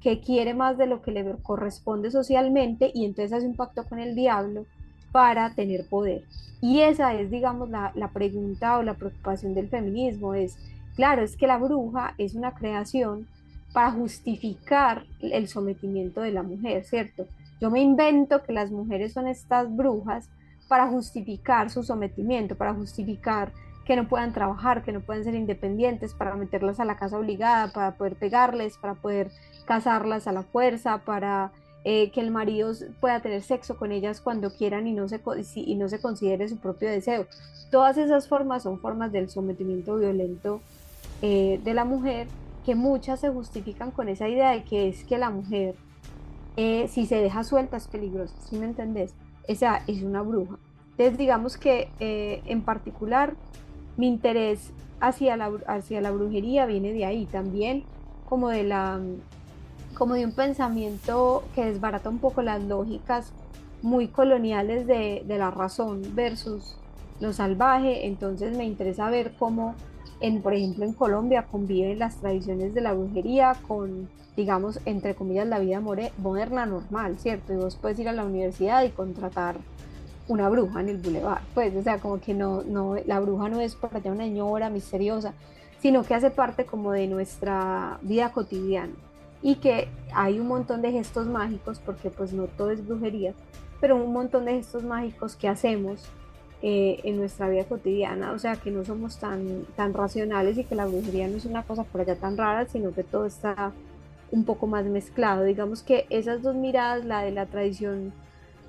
que 0.00 0.20
quiere 0.20 0.54
más 0.54 0.76
de 0.78 0.86
lo 0.86 1.00
que 1.00 1.12
le 1.12 1.24
corresponde 1.42 2.10
socialmente 2.10 2.90
y 2.92 3.04
entonces 3.04 3.32
hace 3.32 3.46
un 3.46 3.56
pacto 3.56 3.84
con 3.84 4.00
el 4.00 4.14
diablo 4.14 4.66
para 5.12 5.54
tener 5.54 5.86
poder. 5.88 6.24
Y 6.60 6.80
esa 6.80 7.14
es, 7.14 7.30
digamos, 7.30 7.70
la, 7.70 7.92
la 7.94 8.08
pregunta 8.08 8.78
o 8.78 8.82
la 8.82 8.94
preocupación 8.94 9.54
del 9.54 9.68
feminismo, 9.68 10.34
es, 10.34 10.56
claro, 10.96 11.22
es 11.22 11.36
que 11.36 11.46
la 11.46 11.58
bruja 11.58 12.14
es 12.18 12.34
una 12.34 12.52
creación 12.54 13.26
para 13.72 13.90
justificar 13.92 15.04
el 15.20 15.48
sometimiento 15.48 16.20
de 16.20 16.32
la 16.32 16.42
mujer, 16.42 16.84
¿cierto? 16.84 17.26
Yo 17.60 17.70
me 17.70 17.80
invento 17.80 18.42
que 18.42 18.52
las 18.52 18.70
mujeres 18.70 19.12
son 19.12 19.28
estas 19.28 19.74
brujas 19.74 20.28
para 20.68 20.88
justificar 20.88 21.70
su 21.70 21.82
sometimiento, 21.82 22.56
para 22.56 22.74
justificar 22.74 23.52
que 23.84 23.96
no 23.96 24.08
puedan 24.08 24.32
trabajar, 24.32 24.82
que 24.82 24.92
no 24.92 25.00
puedan 25.00 25.24
ser 25.24 25.34
independientes, 25.34 26.14
para 26.14 26.34
meterlas 26.34 26.80
a 26.80 26.84
la 26.84 26.96
casa 26.96 27.18
obligada, 27.18 27.72
para 27.72 27.92
poder 27.96 28.14
pegarles, 28.16 28.78
para 28.78 28.94
poder 28.94 29.30
casarlas 29.64 30.26
a 30.26 30.32
la 30.32 30.42
fuerza, 30.42 30.98
para 30.98 31.52
eh, 31.84 32.10
que 32.12 32.20
el 32.20 32.30
marido 32.30 32.72
pueda 33.00 33.20
tener 33.20 33.42
sexo 33.42 33.76
con 33.76 33.90
ellas 33.90 34.20
cuando 34.20 34.50
quieran 34.54 34.86
y 34.86 34.92
no, 34.92 35.08
se, 35.08 35.20
y 35.56 35.74
no 35.74 35.88
se 35.88 36.00
considere 36.00 36.48
su 36.48 36.56
propio 36.58 36.88
deseo. 36.88 37.26
Todas 37.72 37.98
esas 37.98 38.28
formas 38.28 38.62
son 38.62 38.78
formas 38.78 39.10
del 39.10 39.28
sometimiento 39.28 39.96
violento 39.96 40.60
eh, 41.22 41.60
de 41.64 41.74
la 41.74 41.84
mujer 41.84 42.28
que 42.64 42.76
muchas 42.76 43.18
se 43.18 43.30
justifican 43.30 43.90
con 43.90 44.08
esa 44.08 44.28
idea 44.28 44.50
de 44.50 44.62
que 44.62 44.88
es 44.88 45.02
que 45.02 45.18
la 45.18 45.30
mujer, 45.30 45.74
eh, 46.56 46.86
si 46.88 47.06
se 47.06 47.16
deja 47.16 47.42
suelta, 47.42 47.78
es 47.78 47.88
peligrosa, 47.88 48.34
¿sí 48.48 48.56
me 48.56 48.66
entendés? 48.66 49.12
Esa 49.48 49.82
es 49.88 50.02
una 50.02 50.22
bruja. 50.22 50.58
Entonces, 50.92 51.18
digamos 51.18 51.56
que 51.56 51.88
en 51.98 52.62
particular 52.62 53.34
mi 53.96 54.08
interés 54.08 54.72
hacia 55.00 55.36
la, 55.36 55.50
hacia 55.66 56.00
la 56.00 56.10
brujería 56.10 56.66
viene 56.66 56.92
de 56.92 57.04
ahí 57.04 57.26
también, 57.26 57.84
como 58.28 58.48
de, 58.48 58.64
la, 58.64 59.00
como 59.94 60.14
de 60.14 60.24
un 60.24 60.32
pensamiento 60.32 61.44
que 61.54 61.66
desbarata 61.66 62.08
un 62.08 62.18
poco 62.18 62.42
las 62.42 62.62
lógicas 62.62 63.32
muy 63.82 64.08
coloniales 64.08 64.86
de, 64.86 65.22
de 65.26 65.38
la 65.38 65.50
razón 65.50 66.02
versus 66.14 66.76
lo 67.20 67.32
salvaje. 67.32 68.06
Entonces, 68.06 68.56
me 68.56 68.64
interesa 68.64 69.10
ver 69.10 69.34
cómo 69.38 69.74
por 70.42 70.54
ejemplo, 70.54 70.84
en 70.84 70.92
Colombia 70.92 71.46
conviven 71.50 71.98
las 71.98 72.16
tradiciones 72.16 72.74
de 72.74 72.80
la 72.80 72.92
brujería 72.92 73.56
con, 73.66 74.08
digamos, 74.36 74.78
entre 74.84 75.16
comillas, 75.16 75.48
la 75.48 75.58
vida 75.58 75.80
moderna 75.80 76.64
normal, 76.64 77.18
¿cierto? 77.18 77.52
Y 77.52 77.56
vos 77.56 77.76
puedes 77.76 77.98
ir 77.98 78.08
a 78.08 78.12
la 78.12 78.24
universidad 78.24 78.84
y 78.84 78.90
contratar 78.90 79.56
una 80.28 80.48
bruja 80.48 80.80
en 80.80 80.88
el 80.88 80.98
bulevar, 80.98 81.42
pues, 81.54 81.74
o 81.74 81.82
sea, 81.82 81.98
como 81.98 82.20
que 82.20 82.34
no, 82.34 82.62
no, 82.62 82.96
la 83.06 83.20
bruja 83.20 83.48
no 83.48 83.60
es 83.60 83.74
por 83.74 83.94
allá 83.94 84.12
una 84.12 84.24
señora 84.24 84.70
misteriosa, 84.70 85.34
sino 85.80 86.04
que 86.04 86.14
hace 86.14 86.30
parte 86.30 86.64
como 86.64 86.92
de 86.92 87.06
nuestra 87.08 87.98
vida 88.02 88.32
cotidiana 88.32 88.92
y 89.42 89.56
que 89.56 89.88
hay 90.14 90.38
un 90.38 90.46
montón 90.46 90.82
de 90.82 90.92
gestos 90.92 91.26
mágicos, 91.26 91.80
porque 91.84 92.10
pues 92.10 92.32
no 92.32 92.46
todo 92.46 92.70
es 92.70 92.86
brujería, 92.86 93.34
pero 93.80 93.96
un 93.96 94.12
montón 94.12 94.44
de 94.44 94.52
gestos 94.52 94.84
mágicos 94.84 95.34
que 95.34 95.48
hacemos 95.48 96.08
eh, 96.62 97.00
en 97.02 97.16
nuestra 97.16 97.48
vida 97.48 97.64
cotidiana, 97.64 98.30
o 98.30 98.38
sea 98.38 98.54
que 98.54 98.70
no 98.70 98.84
somos 98.84 99.18
tan, 99.18 99.64
tan 99.74 99.92
racionales 99.92 100.56
y 100.56 100.64
que 100.64 100.76
la 100.76 100.86
brujería 100.86 101.26
no 101.26 101.36
es 101.36 101.44
una 101.44 101.64
cosa 101.64 101.82
por 101.82 102.00
allá 102.00 102.14
tan 102.14 102.36
rara, 102.36 102.66
sino 102.66 102.92
que 102.92 103.02
todo 103.02 103.26
está 103.26 103.72
un 104.30 104.44
poco 104.44 104.68
más 104.68 104.84
mezclado. 104.84 105.42
Digamos 105.42 105.82
que 105.82 106.06
esas 106.08 106.42
dos 106.42 106.54
miradas, 106.54 107.04
la 107.04 107.22
de 107.22 107.32
la 107.32 107.46
tradición 107.46 108.12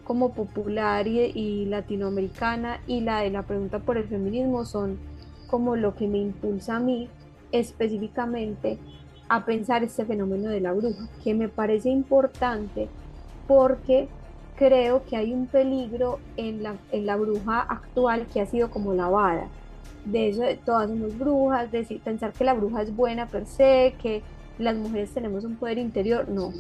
como 0.04 0.34
popular 0.34 1.08
y, 1.08 1.66
latinoamericana 1.66 2.80
y 2.88 3.02
la 3.02 3.22
de 3.22 3.30
la 3.30 3.44
pregunta 3.44 3.80
por 3.80 3.98
el 3.98 4.06
feminismo 4.06 4.66
son 4.66 4.98
como 5.48 5.76
lo 5.76 5.96
que 5.96 6.08
me 6.08 6.18
impulsa 6.18 6.78
a 6.78 6.80
mí 6.80 7.10
específicamente 7.52 8.78
a 9.30 9.46
pensar 9.46 9.84
este 9.84 10.06
fenómeno 10.06 10.50
de 10.50 10.60
la 10.60 10.74
bruja, 10.74 11.08
que 11.24 11.34
me 11.34 11.48
parece 11.48 11.90
importante 11.90 12.90
porque 13.48 14.08
creo 14.56 15.04
que 15.06 15.16
hay 15.18 15.34
un 15.34 15.48
peligro 15.48 16.20
en 16.38 16.64
la, 16.64 16.76
en 16.92 17.06
la 17.06 17.16
bruja 17.16 17.62
actual 17.62 18.28
que 18.28 18.42
ha 18.42 18.46
sido 18.46 18.70
como 18.70 18.94
lavada. 18.94 19.48
De 20.06 20.30
eso, 20.30 20.44
todas 20.66 20.90
somos 20.90 21.18
brujas, 21.18 21.72
decir, 21.72 22.02
pensar 22.02 22.34
que 22.34 22.44
la 22.44 22.54
bruja 22.54 22.82
es 22.82 22.96
buena 22.96 23.28
per 23.28 23.46
se, 23.46 23.96
que 24.02 24.22
las 24.58 24.76
mujeres 24.76 25.12
tenemos 25.14 25.46
un 25.46 25.56
poder 25.56 25.78
interior, 25.78 26.28
no. 26.28 26.52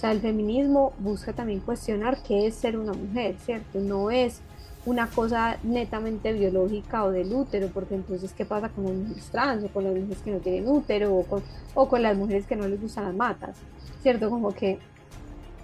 O 0.00 0.02
sea, 0.02 0.12
el 0.12 0.22
feminismo 0.22 0.94
busca 0.98 1.34
también 1.34 1.60
cuestionar 1.60 2.22
qué 2.22 2.46
es 2.46 2.54
ser 2.54 2.78
una 2.78 2.94
mujer, 2.94 3.36
¿cierto? 3.44 3.80
No 3.80 4.10
es 4.10 4.40
una 4.86 5.06
cosa 5.10 5.58
netamente 5.62 6.32
biológica 6.32 7.04
o 7.04 7.10
del 7.10 7.30
útero, 7.34 7.68
porque 7.68 7.96
entonces, 7.96 8.32
¿qué 8.32 8.46
pasa 8.46 8.70
con 8.70 8.84
las 8.84 8.94
mujeres 8.94 9.28
trans 9.30 9.62
o 9.62 9.68
con 9.68 9.84
las 9.84 9.92
mujeres 9.92 10.22
que 10.22 10.30
no 10.30 10.38
tienen 10.38 10.66
útero 10.66 11.14
o 11.14 11.24
con, 11.24 11.42
o 11.74 11.86
con 11.86 12.02
las 12.02 12.16
mujeres 12.16 12.46
que 12.46 12.56
no 12.56 12.66
les 12.66 12.80
gustan 12.80 13.04
las 13.04 13.14
matas? 13.14 13.58
¿Cierto? 14.02 14.30
Como 14.30 14.54
que 14.54 14.78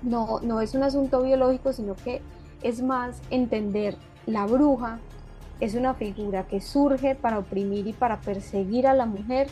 no, 0.03 0.41
no 0.43 0.61
es 0.61 0.75
un 0.75 0.83
asunto 0.83 1.23
biológico, 1.23 1.73
sino 1.73 1.95
que 1.95 2.21
es 2.63 2.83
más 2.83 3.23
entender 3.31 3.97
la 4.27 4.45
bruja 4.45 4.99
es 5.61 5.75
una 5.75 5.95
figura 5.95 6.47
que 6.47 6.61
surge 6.61 7.15
para 7.15 7.39
oprimir 7.39 7.87
y 7.87 7.95
para 7.95 8.21
perseguir 8.21 8.87
a 8.87 8.93
la 8.93 9.07
mujer 9.07 9.49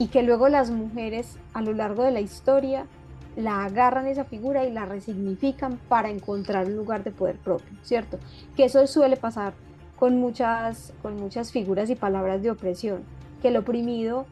y 0.00 0.08
que 0.08 0.24
luego 0.24 0.48
las 0.48 0.72
mujeres 0.72 1.38
a 1.52 1.62
lo 1.62 1.72
largo 1.72 2.02
de 2.02 2.10
la 2.10 2.20
historia 2.20 2.88
la 3.36 3.64
agarran 3.64 4.06
esa 4.06 4.24
figura 4.24 4.64
y 4.64 4.72
la 4.72 4.86
resignifican 4.86 5.78
para 5.88 6.10
encontrar 6.10 6.66
un 6.66 6.76
lugar 6.76 7.04
de 7.04 7.10
poder 7.10 7.36
propio, 7.36 7.76
¿cierto? 7.82 8.18
Que 8.56 8.64
eso 8.64 8.86
suele 8.86 9.16
pasar 9.16 9.54
con 9.98 10.16
muchas, 10.18 10.92
con 11.02 11.16
muchas 11.16 11.52
figuras 11.52 11.90
y 11.90 11.94
palabras 11.94 12.42
de 12.42 12.50
opresión, 12.50 13.02
que 13.42 13.48
el 13.48 13.56
oprimido 13.56 14.26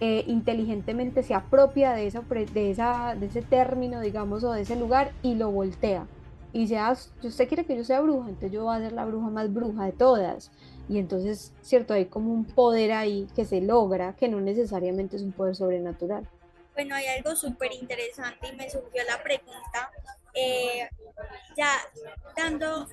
eh, 0.00 0.24
inteligentemente 0.26 1.22
se 1.22 1.34
apropia 1.34 1.92
de, 1.92 2.06
esa, 2.06 2.22
de, 2.22 2.70
esa, 2.70 3.14
de 3.18 3.26
ese 3.26 3.42
término, 3.42 4.00
digamos, 4.00 4.44
o 4.44 4.52
de 4.52 4.62
ese 4.62 4.76
lugar 4.76 5.12
y 5.22 5.34
lo 5.34 5.50
voltea. 5.50 6.06
Y 6.52 6.72
ah, 6.74 6.94
usted 7.22 7.48
quiere 7.48 7.64
que 7.64 7.76
yo 7.76 7.82
sea 7.82 8.00
bruja, 8.00 8.28
entonces 8.28 8.52
yo 8.52 8.64
voy 8.64 8.76
a 8.76 8.78
ser 8.78 8.92
la 8.92 9.04
bruja 9.04 9.28
más 9.28 9.52
bruja 9.52 9.86
de 9.86 9.92
todas. 9.92 10.52
Y 10.88 10.98
entonces, 10.98 11.52
cierto, 11.62 11.94
hay 11.94 12.06
como 12.06 12.32
un 12.32 12.44
poder 12.44 12.92
ahí 12.92 13.26
que 13.34 13.44
se 13.44 13.60
logra, 13.60 14.12
que 14.14 14.28
no 14.28 14.40
necesariamente 14.40 15.16
es 15.16 15.22
un 15.22 15.32
poder 15.32 15.56
sobrenatural. 15.56 16.28
Bueno, 16.74 16.94
hay 16.96 17.06
algo 17.06 17.36
súper 17.36 17.72
interesante 17.72 18.48
y 18.48 18.56
me 18.56 18.68
surgió 18.68 19.04
la 19.04 19.22
pregunta, 19.22 19.90
eh, 20.34 20.88
ya 21.56 21.70
dando 22.36 22.88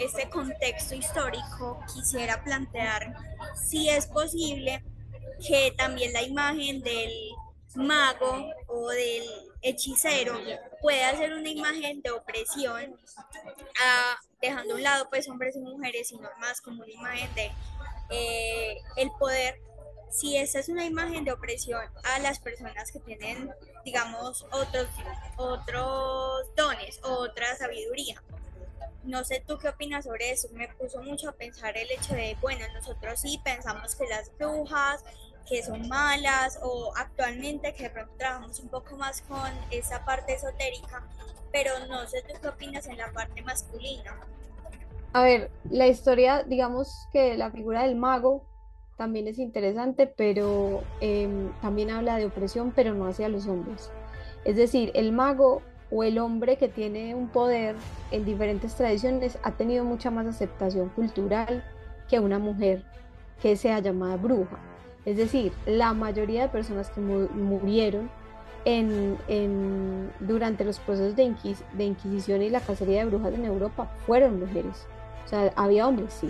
este 0.00 0.28
contexto 0.30 0.94
histórico, 0.94 1.80
quisiera 1.92 2.42
plantear 2.42 3.14
si 3.54 3.90
es 3.90 4.06
posible 4.06 4.82
que 5.46 5.72
también 5.76 6.12
la 6.12 6.22
imagen 6.22 6.80
del 6.80 7.12
mago 7.74 8.50
o 8.66 8.88
del 8.88 9.24
hechicero 9.62 10.38
puede 10.80 11.04
hacer 11.04 11.32
una 11.32 11.48
imagen 11.48 12.00
de 12.02 12.10
opresión, 12.10 12.98
ah, 13.82 14.16
dejando 14.40 14.74
a 14.74 14.76
un 14.76 14.82
lado 14.82 15.08
pues 15.10 15.28
hombres 15.28 15.56
y 15.56 15.60
mujeres, 15.60 16.08
sino 16.08 16.28
más 16.38 16.60
como 16.60 16.82
una 16.82 16.92
imagen 16.92 17.34
de 17.34 17.50
eh, 18.10 18.78
el 18.96 19.10
poder. 19.18 19.60
Si 20.10 20.36
esa 20.36 20.58
es 20.58 20.68
una 20.68 20.84
imagen 20.84 21.24
de 21.24 21.32
opresión 21.32 21.82
a 22.04 22.18
las 22.20 22.38
personas 22.38 22.90
que 22.90 23.00
tienen, 23.00 23.50
digamos, 23.84 24.46
otros, 24.50 24.88
otros 25.36 26.54
dones, 26.56 27.00
otra 27.02 27.56
sabiduría. 27.56 28.22
No 29.04 29.24
sé 29.24 29.42
tú 29.46 29.58
qué 29.58 29.68
opinas 29.68 30.04
sobre 30.04 30.30
eso. 30.30 30.48
Me 30.52 30.68
puso 30.68 31.02
mucho 31.02 31.28
a 31.28 31.32
pensar 31.32 31.76
el 31.76 31.90
hecho 31.90 32.14
de, 32.14 32.36
bueno, 32.40 32.64
nosotros 32.74 33.20
sí 33.20 33.40
pensamos 33.44 33.94
que 33.94 34.06
las 34.06 34.30
brujas 34.36 35.04
que 35.48 35.62
son 35.62 35.88
malas 35.88 36.58
o 36.62 36.92
actualmente 36.96 37.72
que 37.72 37.88
de 37.88 38.04
trabajamos 38.18 38.60
un 38.60 38.68
poco 38.68 38.96
más 38.96 39.22
con 39.22 39.50
esa 39.70 40.04
parte 40.04 40.34
esotérica, 40.34 41.02
pero 41.50 41.72
no 41.88 42.06
sé 42.06 42.22
tú 42.22 42.34
qué 42.40 42.48
opinas 42.48 42.86
en 42.86 42.98
la 42.98 43.10
parte 43.12 43.40
masculina. 43.42 44.14
A 45.14 45.22
ver, 45.22 45.50
la 45.70 45.86
historia, 45.86 46.42
digamos 46.42 47.08
que 47.12 47.36
la 47.36 47.50
figura 47.50 47.84
del 47.84 47.96
mago 47.96 48.44
también 48.98 49.28
es 49.28 49.38
interesante, 49.38 50.12
pero 50.14 50.82
em, 51.00 51.50
también 51.62 51.90
habla 51.90 52.16
de 52.16 52.26
opresión, 52.26 52.72
pero 52.74 52.92
no 52.94 53.06
hacia 53.06 53.28
los 53.28 53.46
hombres. 53.46 53.90
Es 54.44 54.56
decir, 54.56 54.90
el 54.94 55.12
mago 55.12 55.62
o 55.90 56.02
el 56.02 56.18
hombre 56.18 56.56
que 56.56 56.68
tiene 56.68 57.14
un 57.14 57.28
poder 57.28 57.76
en 58.10 58.24
diferentes 58.24 58.74
tradiciones 58.74 59.38
ha 59.42 59.52
tenido 59.52 59.84
mucha 59.84 60.10
más 60.10 60.26
aceptación 60.26 60.88
cultural 60.90 61.64
que 62.10 62.18
una 62.18 62.38
mujer 62.38 62.84
que 63.40 63.56
sea 63.56 63.78
llamada 63.78 64.16
bruja. 64.16 64.58
Es 65.06 65.16
decir, 65.16 65.52
la 65.64 65.94
mayoría 65.94 66.42
de 66.42 66.48
personas 66.48 66.90
que 66.90 67.00
murieron 67.00 68.10
en, 68.64 70.10
durante 70.20 70.64
los 70.64 70.80
procesos 70.80 71.14
de, 71.14 71.34
de, 71.74 71.84
Inquisición 71.84 72.42
y 72.42 72.50
la 72.50 72.60
cacería 72.60 72.98
de 72.98 73.06
brujas 73.06 73.32
en 73.32 73.44
Europa 73.44 73.90
fueron 74.06 74.40
mujeres. 74.40 74.86
O 75.24 75.28
sea, 75.28 75.52
había 75.56 75.86
hombres, 75.86 76.12
sí. 76.12 76.28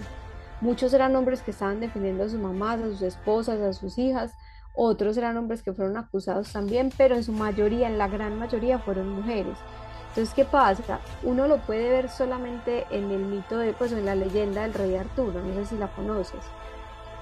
Muchos 0.60 0.92
eran 0.92 1.14
hombres 1.14 1.42
que 1.42 1.52
estaban 1.52 1.80
defendiendo 1.80 2.24
a 2.24 2.28
sus 2.28 2.40
mamás, 2.40 2.80
a 2.80 2.84
sus 2.84 3.02
esposas, 3.02 3.60
a 3.60 3.72
sus 3.72 3.96
hijas. 3.98 4.32
Otros 4.74 5.16
eran 5.16 5.36
hombres 5.36 5.62
que 5.62 5.72
fueron 5.72 5.96
acusados 5.96 6.52
también, 6.52 6.90
pero 6.96 7.16
en 7.16 7.24
su 7.24 7.32
mayoría, 7.32 7.88
en 7.88 7.98
la 7.98 8.08
gran 8.08 8.38
mayoría, 8.38 8.78
fueron 8.78 9.08
mujeres. 9.08 9.56
Entonces, 10.08 10.34
¿qué 10.34 10.44
pasa? 10.44 11.00
Uno 11.22 11.46
lo 11.46 11.58
puede 11.58 11.88
ver 11.90 12.08
solamente 12.08 12.86
en 12.90 13.10
el 13.10 13.24
mito 13.24 13.58
de, 13.58 13.72
pues 13.72 13.92
en 13.92 14.04
la 14.04 14.14
leyenda 14.14 14.62
del 14.62 14.74
rey 14.74 14.96
Arturo, 14.96 15.40
no 15.42 15.54
sé 15.54 15.66
si 15.66 15.76
la 15.76 15.94
conoces. 15.94 16.44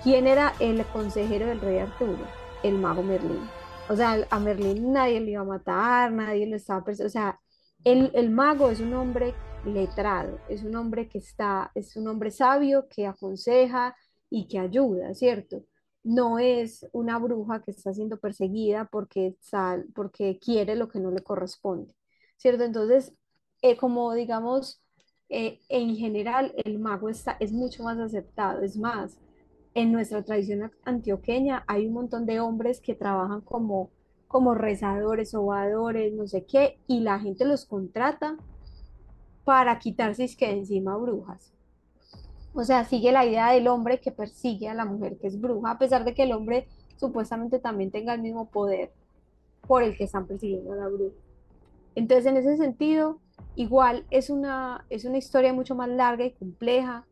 ¿Quién 0.03 0.27
era 0.27 0.55
el 0.61 0.85
consejero 0.87 1.47
del 1.47 1.61
rey 1.61 1.79
Arturo? 1.79 2.25
El 2.63 2.79
mago 2.79 3.03
Merlín. 3.03 3.49
O 3.89 3.97
sea, 3.97 4.17
a 4.31 4.39
Merlín 4.39 4.93
nadie 4.93 5.21
le 5.21 5.33
iba 5.33 5.43
a 5.43 5.45
matar, 5.45 6.13
nadie 6.13 6.47
lo 6.47 6.57
estaba... 6.57 6.85
O 7.05 7.09
sea, 7.09 7.39
el, 7.85 8.11
el 8.15 8.31
mago 8.31 8.71
es 8.71 8.81
un 8.81 8.95
hombre 8.95 9.35
letrado, 9.67 10.39
es 10.49 10.63
un 10.63 10.77
hombre 10.77 11.09
que 11.09 11.19
está, 11.19 11.71
es 11.75 11.97
un 11.97 12.09
hombre 12.09 12.31
sabio 12.31 12.87
que 12.89 13.07
aconseja 13.07 13.95
y 14.31 14.49
que 14.49 14.59
ayuda, 14.59 15.15
¿cierto? 15.15 15.65
No 16.05 16.39
es 16.39 16.87
una 16.93 17.19
bruja 17.19 17.63
que 17.63 17.73
está 17.73 17.93
siendo 17.93 18.19
perseguida 18.19 18.89
porque, 18.91 19.37
sal, 19.41 19.87
porque 19.95 20.39
quiere 20.39 20.77
lo 20.77 20.89
que 20.89 21.01
no 21.01 21.11
le 21.11 21.23
corresponde, 21.23 21.95
¿cierto? 22.37 22.65
Entonces, 22.65 23.15
eh, 23.63 23.77
como 23.77 24.15
digamos, 24.15 24.83
eh, 25.29 25.61
en 25.69 25.97
general 25.97 26.55
el 26.65 26.79
mago 26.79 27.09
está, 27.09 27.37
es 27.41 27.53
mucho 27.53 27.83
más 27.83 27.99
aceptado, 27.99 28.63
es 28.63 28.77
más, 28.77 29.19
en 29.75 29.93
nuestra 29.93 30.23
tradición 30.23 30.73
antioqueña 30.85 31.65
hay 31.67 31.87
un 31.87 31.95
montón 31.95 32.25
de 32.27 32.41
hombres 32.41 32.81
que 32.81 32.95
trabajan 32.95 33.43
como, 33.43 33.91
como 34.29 34.55
rezadores, 34.55 35.35
ovadores, 35.35 36.15
no 36.15 36.27
sé 36.27 36.47
qué, 36.47 36.79
y 36.87 37.01
la 37.01 37.19
gente 37.19 37.45
los 37.45 37.67
contrata 37.67 38.39
para 39.47 39.79
quitarse 39.79 40.25
es 40.25 40.37
que 40.37 40.51
encima 40.51 40.97
brujas. 40.97 41.55
O 42.53 42.65
sea, 42.65 42.85
sigue 42.85 43.13
la 43.13 43.25
idea 43.25 43.53
del 43.53 43.69
hombre 43.69 44.01
que 44.01 44.11
persigue 44.11 44.69
a 44.69 44.75
la 44.75 44.85
mujer 44.85 45.19
que 45.19 45.29
es 45.29 45.41
bruja, 45.41 45.71
a 45.71 45.79
pesar 45.79 46.05
de 46.05 46.15
que 46.15 46.25
el 46.25 46.33
hombre 46.33 46.67
supuestamente 46.97 47.61
también 47.61 47.93
tenga 47.93 48.13
el 48.13 48.23
mismo 48.23 48.51
poder 48.51 48.93
por 49.69 49.85
el 49.85 49.97
que 49.97 50.03
están 50.03 50.27
persiguiendo 50.27 50.73
a 50.73 50.77
la 50.77 50.89
bruja. 50.89 51.15
Entonces, 51.95 52.27
en 52.27 52.39
ese 52.39 52.57
sentido, 52.57 53.21
igual 53.55 54.05
es 54.11 54.31
una, 54.31 54.85
es 54.91 55.05
una 55.05 55.19
historia 55.19 55.53
mucho 55.53 55.77
más 55.77 55.91
larga 55.91 56.25
y 56.25 56.33
compleja. 56.33 57.07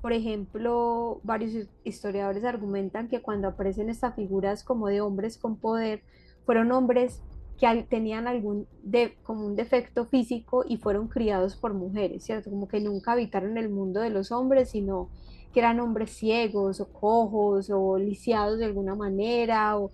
Por 0.00 0.12
ejemplo, 0.12 1.20
varios 1.24 1.66
historiadores 1.82 2.44
argumentan 2.44 3.08
que 3.08 3.20
cuando 3.20 3.48
aparecen 3.48 3.90
estas 3.90 4.14
figuras 4.14 4.62
como 4.62 4.86
de 4.86 5.00
hombres 5.00 5.38
con 5.38 5.56
poder, 5.56 6.04
fueron 6.46 6.70
hombres 6.70 7.20
que 7.60 7.86
tenían 7.88 8.26
algún 8.26 8.66
de, 8.82 9.16
como 9.22 9.46
un 9.46 9.54
defecto 9.54 10.06
físico 10.06 10.64
y 10.66 10.78
fueron 10.78 11.08
criados 11.08 11.56
por 11.56 11.74
mujeres, 11.74 12.24
¿cierto? 12.24 12.48
Como 12.48 12.66
que 12.66 12.80
nunca 12.80 13.12
habitaron 13.12 13.58
el 13.58 13.68
mundo 13.68 14.00
de 14.00 14.08
los 14.08 14.32
hombres, 14.32 14.70
sino 14.70 15.10
que 15.52 15.60
eran 15.60 15.78
hombres 15.78 16.10
ciegos 16.10 16.80
o 16.80 16.90
cojos 16.90 17.70
o 17.70 17.98
lisiados 17.98 18.58
de 18.58 18.64
alguna 18.64 18.94
manera, 18.94 19.76
o, 19.76 19.90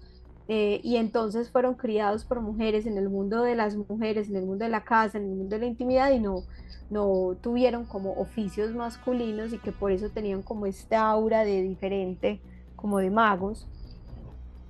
eh, 0.46 0.80
y 0.85 0.96
entonces 0.96 1.50
fueron 1.50 1.75
criados 1.75 2.25
por 2.25 2.40
mujeres 2.40 2.87
en 2.87 2.99
el 2.99 3.08
mundo 3.08 3.42
de 3.42 3.56
las 3.56 3.75
mujeres, 3.75 4.28
en 4.28 4.37
el 4.37 4.46
mundo 4.46 4.64
de 4.64 4.70
la 4.70 4.85
casa, 4.85 5.18
en 5.18 5.25
el 5.25 5.35
mundo 5.35 5.56
de 5.56 5.61
la 5.61 5.66
intimidad 5.66 6.12
y 6.12 6.20
no, 6.20 6.44
no 6.88 7.37
tuvieron 7.40 7.85
como 7.85 8.12
oficios 8.12 8.75
masculinos 8.76 9.52
y 9.52 9.58
que 9.58 9.73
por 9.73 9.90
eso 9.90 10.08
tenían 10.11 10.42
como 10.42 10.66
esta 10.66 11.08
aura 11.08 11.44
de 11.44 11.62
diferente, 11.62 12.40
como 12.76 12.99
de 12.99 13.11
magos 13.11 13.66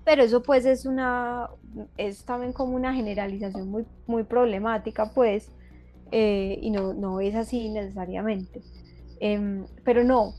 pero 0.06 0.22
eso 0.22 0.40
pues 0.40 0.64
es 0.64 0.86
una, 0.86 1.50
es 1.96 2.24
también 2.24 2.52
como 2.52 2.74
una 2.74 2.94
generalización 2.94 3.68
muy, 3.68 3.84
muy 4.06 4.24
problemática 4.24 5.12
pues, 5.12 5.50
eh, 6.12 6.58
y 6.60 6.70
no, 6.70 6.94
no 6.94 7.20
es 7.20 7.34
así 7.34 7.68
necesariamente. 7.68 8.62
Em, 9.20 9.66
pero 9.84 10.04
no, 10.04 10.34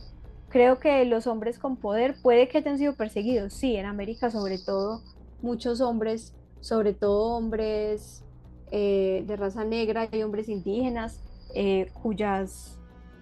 creo 0.49 0.79
que 0.79 1.03
los 1.05 1.27
hombres 1.27 1.59
con 1.59 1.77
poder 1.77 2.15
puede 2.21 2.47
que 2.47 2.59
hayan 2.59 2.77
sido 2.77 2.95
perseguidos, 2.95 3.53
sí, 3.53 3.75
en 3.75 3.85
América 3.85 4.29
sobre 4.29 4.57
todo, 4.57 5.01
muchos 5.41 5.81
hombres, 5.81 6.33
sobre 6.61 6.93
todo 6.93 7.35
hombres 7.35 8.23
eh, 8.71 9.23
de 9.25 9.35
raza 9.35 9.63
negra 9.63 10.07
y 10.11 10.23
hombres 10.23 10.49
indígenas, 10.49 11.21
eh, 11.55 11.89
cuyas 12.01 12.77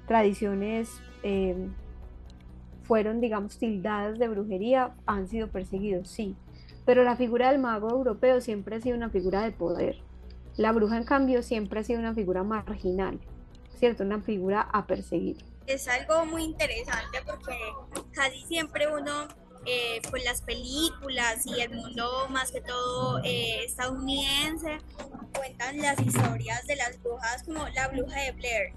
tradiciones 0.07 0.89
em, 1.23 1.73
fueron, 2.83 3.19
digamos, 3.21 3.57
tildadas 3.57 4.19
de 4.19 4.27
brujería, 4.27 4.95
han 5.05 5.27
sido 5.27 5.47
perseguidos, 5.47 6.09
sí. 6.09 6.35
Pero 6.85 7.03
la 7.03 7.15
figura 7.15 7.51
del 7.51 7.59
mago 7.59 7.89
europeo 7.89 8.41
siempre 8.41 8.75
ha 8.75 8.81
sido 8.81 8.95
una 8.95 9.09
figura 9.09 9.41
de 9.41 9.51
poder. 9.51 9.97
La 10.55 10.71
bruja, 10.71 10.97
en 10.97 11.03
cambio, 11.03 11.43
siempre 11.43 11.79
ha 11.79 11.83
sido 11.83 11.99
una 11.99 12.13
figura 12.13 12.43
marginal, 12.43 13.19
¿cierto? 13.77 14.03
Una 14.03 14.21
figura 14.21 14.61
a 14.61 14.85
perseguir. 14.85 15.37
Es 15.67 15.87
algo 15.87 16.25
muy 16.25 16.43
interesante 16.43 17.19
porque 17.25 17.57
casi 18.13 18.41
siempre 18.45 18.87
uno, 18.87 19.27
eh, 19.65 19.99
pues 20.11 20.23
las 20.23 20.41
películas 20.41 21.45
y 21.45 21.59
el 21.59 21.75
mundo 21.75 22.27
más 22.29 22.51
que 22.51 22.61
todo 22.61 23.19
eh, 23.23 23.65
estadounidense, 23.65 24.77
cuentan 25.35 25.79
las 25.79 25.99
historias 25.99 26.65
de 26.67 26.75
las 26.75 27.01
brujas 27.01 27.43
como 27.43 27.67
la 27.69 27.87
bruja 27.89 28.21
de 28.21 28.31
Blair. 28.31 28.73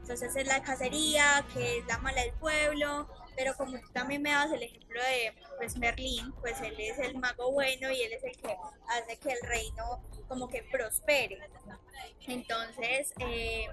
Entonces 0.00 0.34
es 0.34 0.46
la 0.46 0.62
cacería, 0.62 1.44
que 1.54 1.78
es 1.78 1.86
la 1.86 1.98
mala 1.98 2.22
del 2.22 2.32
pueblo, 2.32 3.08
pero 3.36 3.54
como 3.56 3.78
tú 3.80 3.88
también 3.92 4.22
me 4.22 4.30
das 4.30 4.52
el 4.52 4.62
ejemplo 4.62 5.00
de 5.02 5.34
pues 5.58 5.76
Merlín, 5.76 6.32
pues 6.40 6.60
él 6.60 6.74
es 6.78 6.98
el 6.98 7.18
mago 7.18 7.52
bueno 7.52 7.90
y 7.90 8.02
él 8.02 8.12
es 8.12 8.24
el 8.24 8.36
que 8.36 8.56
hace 8.88 9.16
que 9.16 9.32
el 9.32 9.40
reino 9.48 10.02
como 10.28 10.48
que 10.48 10.62
prospere. 10.70 11.38
Entonces, 12.26 13.12
eh, 13.18 13.66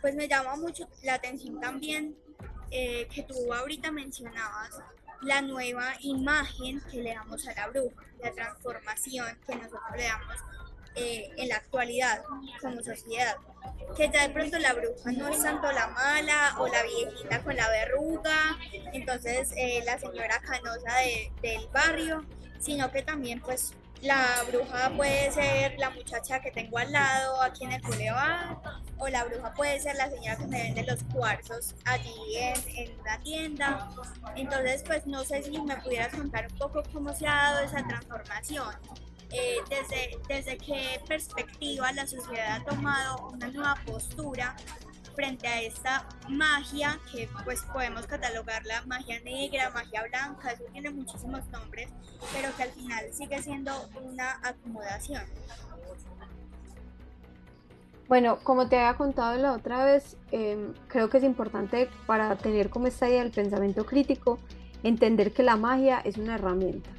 pues 0.00 0.14
me 0.14 0.28
llama 0.28 0.56
mucho 0.56 0.88
la 1.02 1.14
atención 1.14 1.60
también 1.60 2.16
eh, 2.70 3.08
que 3.08 3.22
tú 3.22 3.52
ahorita 3.52 3.90
mencionabas 3.90 4.80
la 5.22 5.40
nueva 5.40 5.94
imagen 6.00 6.80
que 6.90 7.02
le 7.02 7.14
damos 7.14 7.46
a 7.46 7.54
la 7.54 7.68
bruja, 7.68 8.02
la 8.20 8.32
transformación 8.32 9.38
que 9.46 9.54
nosotros 9.54 9.96
le 9.96 10.04
damos 10.04 10.36
eh, 10.94 11.30
en 11.36 11.48
la 11.48 11.56
actualidad 11.56 12.22
como 12.60 12.82
sociedad. 12.82 13.36
Que 13.96 14.10
ya 14.10 14.26
de 14.26 14.34
pronto 14.34 14.58
la 14.58 14.72
bruja 14.72 15.12
no 15.12 15.28
es 15.28 15.42
tanto 15.42 15.70
la 15.72 15.88
mala 15.88 16.56
o 16.58 16.66
la 16.66 16.82
viejita 16.82 17.42
con 17.42 17.56
la 17.56 17.68
verruga, 17.68 18.58
entonces 18.92 19.50
eh, 19.56 19.82
la 19.84 19.98
señora 19.98 20.40
canosa 20.40 20.94
del 21.42 21.68
barrio, 21.68 22.24
sino 22.58 22.90
que 22.90 23.02
también 23.02 23.40
pues 23.40 23.74
la 24.00 24.42
bruja 24.48 24.90
puede 24.96 25.30
ser 25.30 25.78
la 25.78 25.90
muchacha 25.90 26.40
que 26.40 26.50
tengo 26.50 26.78
al 26.78 26.90
lado 26.90 27.40
aquí 27.40 27.64
en 27.64 27.72
el 27.72 27.82
boulevard, 27.82 28.56
o 28.98 29.08
la 29.08 29.24
bruja 29.24 29.54
puede 29.54 29.78
ser 29.78 29.94
la 29.96 30.10
señora 30.10 30.36
que 30.36 30.46
me 30.46 30.62
vende 30.62 30.82
los 30.84 31.02
cuarzos 31.04 31.74
allí 31.84 32.14
en, 32.36 32.54
en 32.76 33.00
una 33.00 33.20
tienda. 33.20 33.88
Entonces, 34.34 34.82
pues 34.84 35.06
no 35.06 35.22
sé 35.24 35.42
si 35.42 35.60
me 35.60 35.76
pudieras 35.76 36.14
contar 36.14 36.48
un 36.50 36.58
poco 36.58 36.82
cómo 36.92 37.14
se 37.14 37.26
ha 37.26 37.34
dado 37.34 37.60
esa 37.60 37.86
transformación. 37.86 38.74
Eh, 39.32 39.56
desde, 40.28 40.58
qué 40.58 41.00
perspectiva 41.08 41.90
la 41.92 42.06
sociedad 42.06 42.60
ha 42.60 42.64
tomado 42.64 43.30
una 43.30 43.48
nueva 43.48 43.76
postura 43.86 44.54
frente 45.14 45.48
a 45.48 45.62
esta 45.62 46.06
magia 46.28 46.98
que 47.10 47.28
pues 47.44 47.62
podemos 47.72 48.06
catalogarla 48.06 48.82
magia 48.86 49.20
negra, 49.20 49.70
magia 49.70 50.02
blanca, 50.08 50.50
eso 50.50 50.64
tiene 50.72 50.90
muchísimos 50.90 51.46
nombres, 51.48 51.88
pero 52.34 52.54
que 52.56 52.62
al 52.62 52.70
final 52.70 53.06
sigue 53.12 53.42
siendo 53.42 53.72
una 54.02 54.38
acomodación. 54.42 55.22
Bueno, 58.08 58.38
como 58.42 58.68
te 58.68 58.76
había 58.76 58.98
contado 58.98 59.38
la 59.38 59.52
otra 59.52 59.84
vez, 59.86 60.18
em, 60.30 60.74
creo 60.88 61.08
que 61.08 61.18
es 61.18 61.24
importante 61.24 61.88
para 62.06 62.36
tener 62.36 62.68
como 62.68 62.86
esta 62.86 63.08
idea 63.08 63.22
del 63.22 63.32
pensamiento 63.32 63.86
crítico, 63.86 64.38
entender 64.82 65.32
que 65.32 65.42
la 65.42 65.56
magia 65.56 66.00
es 66.00 66.18
una 66.18 66.34
herramienta 66.34 66.90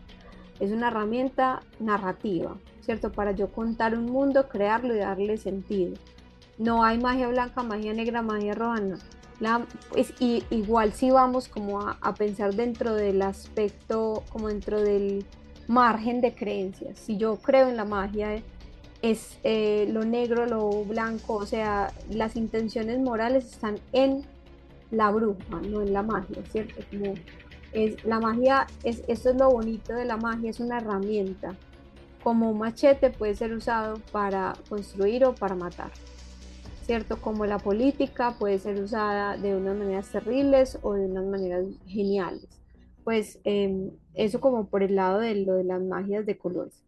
es 0.59 0.71
una 0.71 0.87
herramienta 0.89 1.61
narrativa, 1.79 2.55
¿cierto? 2.81 3.11
Para 3.11 3.31
yo 3.31 3.51
contar 3.51 3.97
un 3.97 4.05
mundo, 4.05 4.47
crearlo 4.47 4.95
y 4.95 4.99
darle 4.99 5.37
sentido. 5.37 5.95
No 6.57 6.83
hay 6.83 6.99
magia 6.99 7.27
blanca, 7.27 7.63
magia 7.63 7.93
negra, 7.93 8.21
magia 8.21 8.53
roja. 8.53 8.81
La, 9.39 9.65
es, 9.95 10.13
igual 10.19 10.93
si 10.93 11.09
vamos 11.09 11.47
como 11.47 11.81
a, 11.81 12.13
pensar 12.13 12.53
dentro 12.53 12.93
del 12.93 13.21
aspecto, 13.21 14.23
como 14.29 14.49
dentro 14.49 14.79
del 14.79 15.25
margen 15.67 16.21
de 16.21 16.35
creencias. 16.35 16.99
Si 16.99 17.17
yo 17.17 17.37
creo 17.37 17.67
en 17.67 17.75
la 17.75 17.85
magia, 17.85 18.41
es 19.01 19.37
eh, 19.43 19.89
lo 19.91 20.05
negro, 20.05 20.45
lo 20.45 20.85
blanco, 20.85 21.35
o 21.35 21.45
sea, 21.45 21.91
las 22.09 22.35
intenciones 22.35 22.99
morales 22.99 23.45
están 23.45 23.79
en 23.91 24.23
la 24.91 25.09
bruja, 25.09 25.59
no 25.67 25.81
en 25.81 25.91
la 25.91 26.03
magia, 26.03 26.37
¿cierto? 26.51 26.75
La 28.03 28.19
magia, 28.19 28.67
es, 28.83 29.03
esto 29.07 29.31
es 29.31 29.35
lo 29.35 29.49
bonito 29.49 29.93
de 29.93 30.05
la 30.05 30.17
magia, 30.17 30.49
es 30.49 30.59
una 30.59 30.77
herramienta. 30.77 31.55
Como 32.23 32.51
un 32.51 32.59
machete 32.59 33.09
puede 33.09 33.35
ser 33.35 33.53
usado 33.53 33.99
para 34.11 34.53
construir 34.69 35.25
o 35.25 35.35
para 35.35 35.55
matar. 35.55 35.91
¿Cierto? 36.85 37.19
Como 37.21 37.45
la 37.45 37.59
política 37.59 38.35
puede 38.37 38.59
ser 38.59 38.81
usada 38.81 39.37
de 39.37 39.55
unas 39.55 39.77
maneras 39.77 40.09
terribles 40.09 40.77
o 40.81 40.93
de 40.93 41.05
unas 41.05 41.25
maneras 41.25 41.65
geniales. 41.85 42.47
Pues 43.03 43.39
em, 43.43 43.91
eso 44.13 44.39
como 44.39 44.67
por 44.67 44.83
el 44.83 44.95
lado 44.95 45.19
de 45.19 45.35
lo 45.35 45.55
de 45.55 45.63
las 45.63 45.81
magias 45.81 46.25
de 46.25 46.37
colores. 46.37 46.83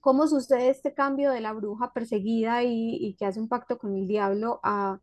¿Cómo 0.00 0.26
sucede 0.26 0.68
este 0.68 0.94
cambio 0.94 1.30
de 1.30 1.40
la 1.40 1.52
bruja 1.52 1.92
perseguida 1.92 2.62
y, 2.64 2.96
y 2.96 3.14
que 3.14 3.26
hace 3.26 3.40
un 3.40 3.48
pacto 3.48 3.78
con 3.78 3.96
el 3.96 4.06
diablo 4.06 4.60
a 4.62 5.00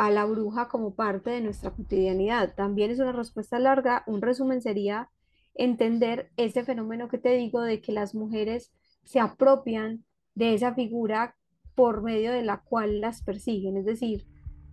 a 0.00 0.10
la 0.10 0.24
bruja 0.24 0.68
como 0.68 0.94
parte 0.94 1.28
de 1.28 1.42
nuestra 1.42 1.72
cotidianidad. 1.72 2.54
También 2.54 2.90
es 2.90 2.98
una 3.00 3.12
respuesta 3.12 3.58
larga. 3.58 4.02
Un 4.06 4.22
resumen 4.22 4.62
sería 4.62 5.10
entender 5.54 6.30
ese 6.38 6.64
fenómeno 6.64 7.08
que 7.08 7.18
te 7.18 7.36
digo 7.36 7.60
de 7.60 7.82
que 7.82 7.92
las 7.92 8.14
mujeres 8.14 8.72
se 9.04 9.20
apropian 9.20 10.02
de 10.34 10.54
esa 10.54 10.72
figura 10.72 11.36
por 11.74 12.02
medio 12.02 12.32
de 12.32 12.42
la 12.42 12.62
cual 12.62 13.02
las 13.02 13.20
persiguen, 13.20 13.76
es 13.76 13.84
decir, 13.84 14.26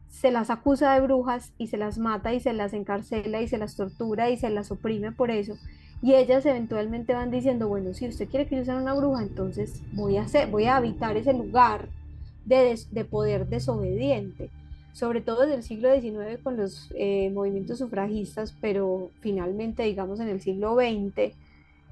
se 0.08 0.32
las 0.32 0.50
acusa 0.50 0.94
de 0.94 1.02
brujas 1.02 1.54
y 1.58 1.68
se 1.68 1.76
las 1.76 1.98
mata 1.98 2.34
y 2.34 2.40
se 2.40 2.54
las 2.54 2.72
encarcela 2.72 3.42
y 3.42 3.50
se 3.50 3.58
las 3.58 3.76
tortura 3.76 4.30
y 4.30 4.38
se 4.38 4.50
las 4.50 4.72
oprime 4.72 5.12
por 5.12 5.30
eso. 5.30 5.56
Y 6.02 6.14
ellas 6.14 6.46
eventualmente 6.46 7.14
van 7.14 7.32
diciendo, 7.32 7.68
bueno, 7.68 7.94
si 7.94 8.08
usted 8.08 8.30
quiere 8.30 8.48
que 8.48 8.56
yo 8.56 8.64
sea 8.64 8.78
una 8.78 8.94
bruja, 8.94 9.24
entonces 9.24 9.82
voy 9.92 10.16
a, 10.16 10.22
hacer, 10.22 10.50
voy 10.50 10.66
a 10.66 10.78
habitar 10.78 11.18
ese 11.18 11.34
lugar 11.34 11.90
de, 12.46 12.80
de 12.92 13.04
poder 13.04 13.50
desobediente 13.50 14.50
sobre 14.98 15.22
todo 15.22 15.42
desde 15.42 15.54
el 15.54 15.64
siglo 15.64 15.94
XIX 15.94 16.42
con 16.42 16.58
los 16.58 16.92
eh, 16.96 17.30
movimientos 17.30 17.78
sufragistas, 17.78 18.56
pero 18.60 19.12
finalmente, 19.20 19.84
digamos, 19.84 20.20
en 20.20 20.28
el 20.28 20.42
siglo 20.42 20.74
XX, 20.74 21.36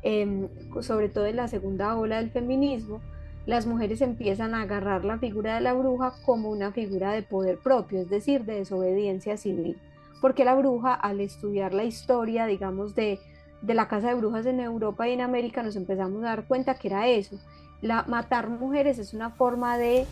em, 0.02 0.48
sobre 0.82 1.10
todo 1.10 1.28
en 1.28 1.36
la 1.36 1.48
segunda 1.48 1.96
ola 1.98 2.18
del 2.18 2.32
feminismo, 2.32 3.02
las 3.46 3.68
mujeres 3.68 4.02
empiezan 4.02 4.56
a 4.56 4.64
agarrar 4.64 5.06
la 5.06 5.20
figura 5.20 5.54
de 5.54 5.62
la 5.62 5.74
bruja 5.74 6.14
como 6.26 6.50
una 6.50 6.72
figura 6.72 7.12
de 7.12 7.22
poder 7.22 7.60
propio, 7.60 8.02
es 8.02 8.10
decir, 8.10 8.44
de 8.44 8.56
desobediencia 8.56 9.38
civil. 9.38 9.78
Porque 10.20 10.44
la 10.44 10.56
bruja, 10.56 10.96
al 10.96 11.22
estudiar 11.22 11.76
la 11.76 11.84
historia, 11.84 12.48
digamos, 12.48 12.96
de, 12.96 13.20
de 13.62 13.74
la 13.76 13.88
casa 13.88 14.08
de 14.08 14.16
brujas 14.16 14.48
en 14.48 14.60
Europa 14.60 15.08
y 15.08 15.12
en 15.12 15.22
América, 15.22 15.62
nos 15.62 15.76
empezamos 15.76 16.24
a 16.24 16.30
dar 16.30 16.48
cuenta 16.48 16.74
que 16.74 16.88
era 16.88 17.08
eso. 17.08 17.38
La, 17.84 18.04
matar 18.08 18.50
mujeres 18.50 18.98
es 18.98 19.14
una 19.14 19.30
forma 19.30 19.78
de 19.78 20.08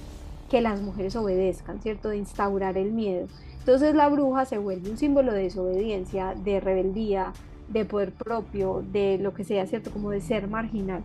que 0.54 0.62
las 0.62 0.84
mujeres 0.84 1.16
obedezcan, 1.16 1.82
¿cierto? 1.82 2.10
De 2.10 2.18
instaurar 2.18 2.78
el 2.78 2.92
miedo. 2.92 3.26
Entonces 3.58 3.96
la 3.96 4.08
bruja 4.08 4.46
se 4.46 4.60
vuelve 4.60 4.92
un 4.92 5.00
símbolo 5.00 5.34
de 5.34 5.42
desobediencia, 5.42 6.36
de 6.36 6.60
rebeldía, 6.60 7.34
de 7.70 7.86
poder 7.86 8.12
propio, 8.12 8.84
de 8.92 9.18
lo 9.18 9.34
que 9.34 9.46
sea, 9.46 9.66
¿cierto? 9.66 9.90
Como 9.90 10.12
de 10.12 10.22
ser 10.22 10.48
marginal. 10.48 11.02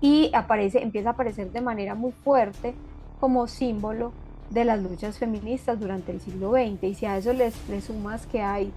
Y 0.00 0.30
aparece, 0.34 0.84
empieza 0.84 1.08
a 1.08 1.12
aparecer 1.14 1.50
de 1.50 1.62
manera 1.62 1.96
muy 1.96 2.12
fuerte 2.12 2.74
como 3.18 3.48
símbolo 3.48 4.12
de 4.50 4.66
las 4.66 4.80
luchas 4.80 5.18
feministas 5.18 5.80
durante 5.80 6.12
el 6.12 6.20
siglo 6.20 6.52
XX. 6.52 6.80
Y 6.84 6.94
si 6.94 7.06
a 7.06 7.18
eso 7.18 7.32
les, 7.32 7.54
sumas 7.84 8.24
que 8.28 8.40
hay 8.40 8.70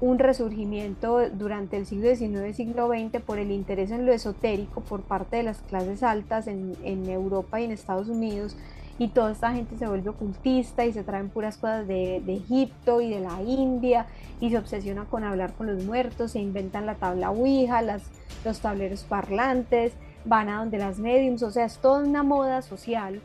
un 0.00 0.18
resurgimiento 0.18 1.30
durante 1.30 1.76
el 1.76 1.86
siglo 1.86 2.12
XIX 2.12 2.48
y 2.50 2.52
siglo 2.52 2.88
XX 2.88 3.22
por 3.22 3.38
el 3.38 3.52
interés 3.52 3.92
en 3.92 4.06
lo 4.06 4.12
esotérico 4.12 4.80
por 4.80 5.02
parte 5.02 5.36
de 5.36 5.44
las 5.44 5.58
clases 5.58 6.02
altas 6.02 6.48
en, 6.48 6.74
en 6.82 7.08
Europa 7.08 7.60
y 7.60 7.64
en 7.64 7.70
Estados 7.70 8.08
Unidos, 8.08 8.56
y 8.98 9.08
toda 9.08 9.32
esta 9.32 9.52
gente 9.52 9.76
se 9.78 9.86
vuelve 9.86 10.10
ocultista 10.10 10.84
y 10.84 10.92
se 10.92 11.04
traen 11.04 11.28
puras 11.28 11.56
cosas 11.56 11.86
de, 11.86 12.16
Egipto 12.26 13.00
y 13.00 13.10
de 13.10 13.20
la 13.20 13.40
India 13.42 14.06
y 14.40 14.50
se 14.50 14.58
obsesiona 14.58 15.04
con 15.04 15.24
hablar 15.24 15.54
con 15.54 15.66
los 15.66 15.84
muertos, 15.84 16.32
se 16.32 16.40
inventan 16.40 16.86
la 16.86 16.96
tabla 16.96 17.30
Ouija, 17.30 17.82
los 17.82 18.60
tableros 18.60 19.04
parlantes, 19.04 19.92
van 20.24 20.48
a 20.48 20.58
donde 20.58 20.78
las 20.78 20.98
mediums, 20.98 21.42
o 21.42 21.50
sea, 21.50 21.64
es 21.64 21.78
toda 21.78 22.02
una 22.04 22.22
moda 22.22 22.62
social 22.62 23.20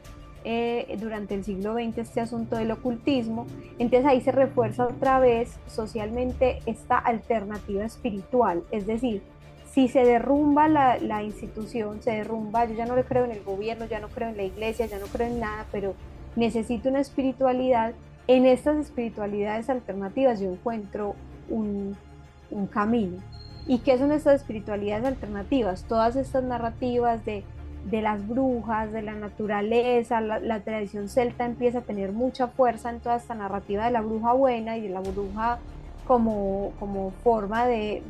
eh, 0.46 0.98
durante 1.00 1.36
el 1.36 1.44
siglo 1.44 1.74
XX 1.74 2.00
este 2.00 2.22
asunto 2.22 2.56
del 2.58 2.72
ocultismo, 2.72 3.48
entonces 3.80 4.06
ahí 4.06 4.22
se 4.22 4.32
refuerza 4.32 4.86
otra 4.86 5.20
vez 5.20 5.58
socialmente 5.68 6.60
esta 6.66 6.98
alternativa 6.98 7.84
espiritual, 7.84 8.64
es 8.72 8.86
decir, 8.86 9.24
si 9.74 9.88
se 9.88 10.06
derrumba 10.06 10.68
la, 10.68 11.24
institución, 11.24 12.00
se 12.04 12.12
derrumba, 12.12 12.66
yo 12.66 12.76
ya 12.76 12.86
no 12.86 12.96
le 12.96 13.04
creo 13.04 13.26
en 13.26 13.32
el 13.32 13.44
gobierno, 13.44 13.86
ya 13.86 14.00
no 14.00 14.08
creo 14.08 14.30
en 14.30 14.38
la 14.38 14.44
iglesia, 14.44 14.86
ya 14.86 15.00
no 15.00 15.08
creo 15.08 15.28
en 15.28 15.40
nada, 15.40 15.66
pero 15.72 15.96
necesito 16.36 16.90
una 16.90 17.00
espiritualidad, 17.00 17.94
en 18.28 18.46
estas 18.46 18.78
espiritualidades 18.78 19.72
alternativas 19.72 20.40
yo 20.40 20.52
encuentro 20.52 21.16
un, 21.50 21.98
camino. 22.70 23.18
¿Y 23.66 23.80
qué 23.80 23.98
son 23.98 24.12
estas 24.12 24.42
espiritualidades 24.42 25.06
alternativas? 25.06 25.86
Todas 25.86 26.16
estas 26.18 26.44
narrativas 26.44 27.26
de, 27.26 27.44
las 27.90 28.28
brujas, 28.28 28.92
de 28.92 29.02
la 29.02 29.14
naturaleza, 29.16 30.22
la, 30.22 30.60
tradición 30.60 31.10
celta 31.10 31.46
empieza 31.48 31.80
a 31.80 31.82
tener 31.82 32.12
mucha 32.12 32.48
fuerza 32.48 32.92
en 32.92 33.00
toda 33.00 33.16
esta 33.16 33.34
narrativa 33.34 33.86
de 33.86 33.92
la 33.92 34.02
bruja 34.02 34.34
buena 34.34 34.78
y 34.78 34.82
de 34.82 34.90
la 34.90 35.00
bruja 35.00 35.58
como, 36.06 36.74
como 36.80 37.10
forma 37.24 37.66
de 37.66 38.04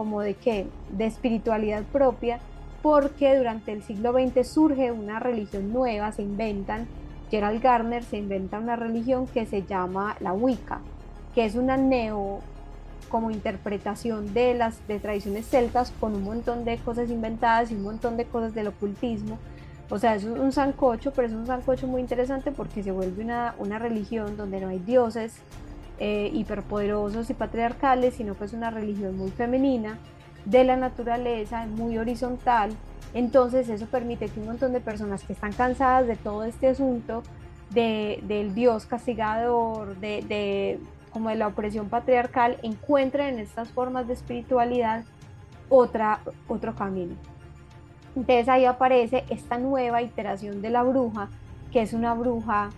como 0.00 0.22
de 0.22 0.32
qué, 0.32 0.66
de 0.88 1.04
espiritualidad 1.04 1.82
propia, 1.92 2.38
porque 2.80 3.36
durante 3.36 3.70
el 3.70 3.82
siglo 3.82 4.14
XX 4.14 4.48
surge 4.48 4.92
una 4.92 5.20
religión 5.20 5.74
nueva, 5.74 6.10
se 6.10 6.22
inventan, 6.22 6.86
Gerald 7.30 7.60
Garner 7.62 8.02
se 8.02 8.16
inventa 8.16 8.58
una 8.58 8.76
religión 8.76 9.26
que 9.26 9.44
se 9.44 9.62
llama 9.64 10.16
la 10.20 10.32
Wicca, 10.32 10.80
que 11.34 11.44
es 11.44 11.54
una 11.54 11.76
neo 11.76 12.40
como 13.10 13.30
interpretación 13.30 14.32
de 14.32 14.54
las 14.54 14.88
de 14.88 15.00
tradiciones 15.00 15.46
celtas 15.46 15.92
con 16.00 16.14
un 16.14 16.24
montón 16.24 16.64
de 16.64 16.78
cosas 16.78 17.10
inventadas 17.10 17.70
y 17.70 17.74
un 17.74 17.82
montón 17.82 18.16
de 18.16 18.24
cosas 18.24 18.54
del 18.54 18.68
ocultismo. 18.68 19.36
O 19.90 19.98
sea, 19.98 20.14
es 20.14 20.24
un 20.24 20.50
sancocho, 20.50 21.12
pero 21.12 21.28
es 21.28 21.34
un 21.34 21.46
sancocho 21.46 21.86
muy 21.86 22.00
interesante 22.00 22.52
porque 22.52 22.82
se 22.82 22.90
vuelve 22.90 23.22
una, 23.22 23.54
una 23.58 23.78
religión 23.78 24.38
donde 24.38 24.62
no 24.62 24.68
hay 24.68 24.78
dioses, 24.78 25.34
eh, 26.00 26.30
hiperpoderosos 26.32 27.28
y 27.28 27.34
patriarcales, 27.34 28.14
sino 28.14 28.34
que 28.36 28.46
es 28.46 28.54
una 28.54 28.70
religión 28.70 29.16
muy 29.16 29.30
femenina, 29.30 29.98
de 30.46 30.64
la 30.64 30.76
naturaleza, 30.76 31.66
muy 31.66 31.98
horizontal. 31.98 32.70
Entonces 33.12 33.68
eso 33.68 33.84
permite 33.86 34.28
que 34.28 34.40
un 34.40 34.46
montón 34.46 34.72
de 34.72 34.80
personas 34.80 35.22
que 35.24 35.34
están 35.34 35.52
cansadas 35.52 36.06
de 36.06 36.16
todo 36.16 36.44
este 36.44 36.68
asunto, 36.68 37.22
de, 37.68 38.20
del 38.22 38.54
Dios 38.54 38.86
castigador, 38.86 39.96
de, 39.96 40.22
de, 40.22 40.80
como 41.12 41.28
de 41.28 41.36
la 41.36 41.48
opresión 41.48 41.88
patriarcal, 41.90 42.56
encuentren 42.62 43.34
en 43.34 43.40
estas 43.40 43.68
formas 43.70 44.06
de 44.08 44.14
espiritualidad 44.14 45.04
otra, 45.68 46.20
otro 46.48 46.74
camino. 46.74 47.14
Entonces 48.16 48.48
ahí 48.48 48.64
aparece 48.64 49.24
esta 49.28 49.58
nueva 49.58 50.02
iteración 50.02 50.62
de 50.62 50.70
la 50.70 50.82
bruja, 50.82 51.28
que 51.70 51.82
es 51.82 51.92
una 51.92 52.14
bruja 52.14 52.70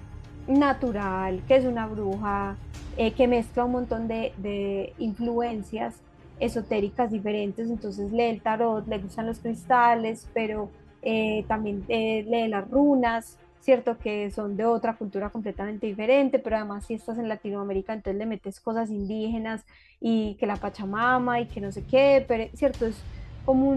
natural, 0.47 1.43
que 1.47 1.57
es 1.57 1.65
una 1.65 1.87
bruja 1.87 2.57
eh, 2.97 3.13
que 3.13 3.27
mezcla 3.27 3.65
un 3.65 3.73
montón 3.73 4.09
de, 4.09 4.93
influencias 4.99 5.97
esotéricas 6.41 7.11
diferentes, 7.11 7.69
entonces 7.69 8.11
lee 8.13 8.25
el 8.25 8.43
tarot, 8.43 8.87
le 8.87 8.99
gustan 8.99 9.27
los 9.27 9.39
cristales, 9.39 10.29
pero 10.35 10.71
eh, 11.03 11.45
también 11.47 11.85
eh, 11.89 12.25
lee 12.29 12.49
las 12.49 12.69
runas, 12.69 13.39
cierto 13.61 13.97
que 13.97 14.31
son 14.31 14.57
de 14.57 14.65
otra 14.65 14.97
cultura 14.97 15.31
completamente 15.31 15.87
diferente, 15.87 16.39
pero 16.39 16.57
además 16.57 16.85
si 16.85 16.95
estás 16.95 17.17
en 17.19 17.29
Latinoamérica, 17.29 17.93
entonces 17.93 18.19
le 18.19 18.27
metes 18.27 18.61
cosas 18.61 18.91
indígenas 18.91 19.65
y 20.01 20.35
que 20.35 20.47
la 20.47 20.57
Pachamama 20.57 21.41
y 21.41 21.47
que 21.47 21.61
no 21.61 21.71
sé 21.71 21.85
qué, 21.85 22.25
pero 22.27 22.45
cierto, 22.55 22.87
es 22.87 22.97
como 23.45 23.71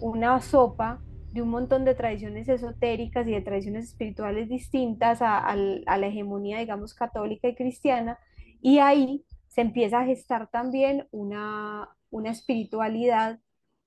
una 0.00 0.40
sopa 0.40 1.00
de 1.34 1.42
un 1.42 1.50
montón 1.50 1.84
de 1.84 1.96
tradiciones 1.96 2.48
esotéricas 2.48 3.26
y 3.26 3.32
de 3.32 3.40
tradiciones 3.40 3.86
espirituales 3.86 4.48
distintas 4.48 5.18
a, 5.20 5.56
la 5.56 6.06
hegemonía, 6.06 6.60
digamos, 6.60 6.94
católica 6.94 7.48
y 7.48 7.56
cristiana, 7.56 8.20
y 8.62 8.78
ahí 8.78 9.24
se 9.48 9.62
empieza 9.62 9.98
a 9.98 10.04
gestar 10.04 10.48
también 10.48 11.08
una, 11.10 11.88
una 12.10 12.30
espiritualidad 12.30 13.40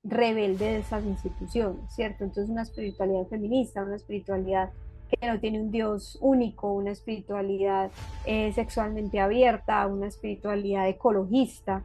rebelde 0.03 0.73
de 0.73 0.79
esas 0.79 1.05
instituciones, 1.05 1.89
¿cierto? 1.95 2.25
Entonces 2.25 2.49
una 2.49 2.63
espiritualidad 2.63 3.27
feminista, 3.27 3.81
una 3.81 3.95
espiritualidad 3.95 4.71
que 5.09 5.25
no 5.25 5.39
tiene 5.39 5.61
un 5.61 5.71
Dios 5.71 6.17
único, 6.19 6.73
una 6.73 6.91
espiritualidad 6.91 7.91
eh, 8.25 8.51
sexualmente 8.51 9.21
abierta, 9.21 9.87
una 9.87 10.07
espiritualidad 10.07 10.89
ecologista, 10.89 11.81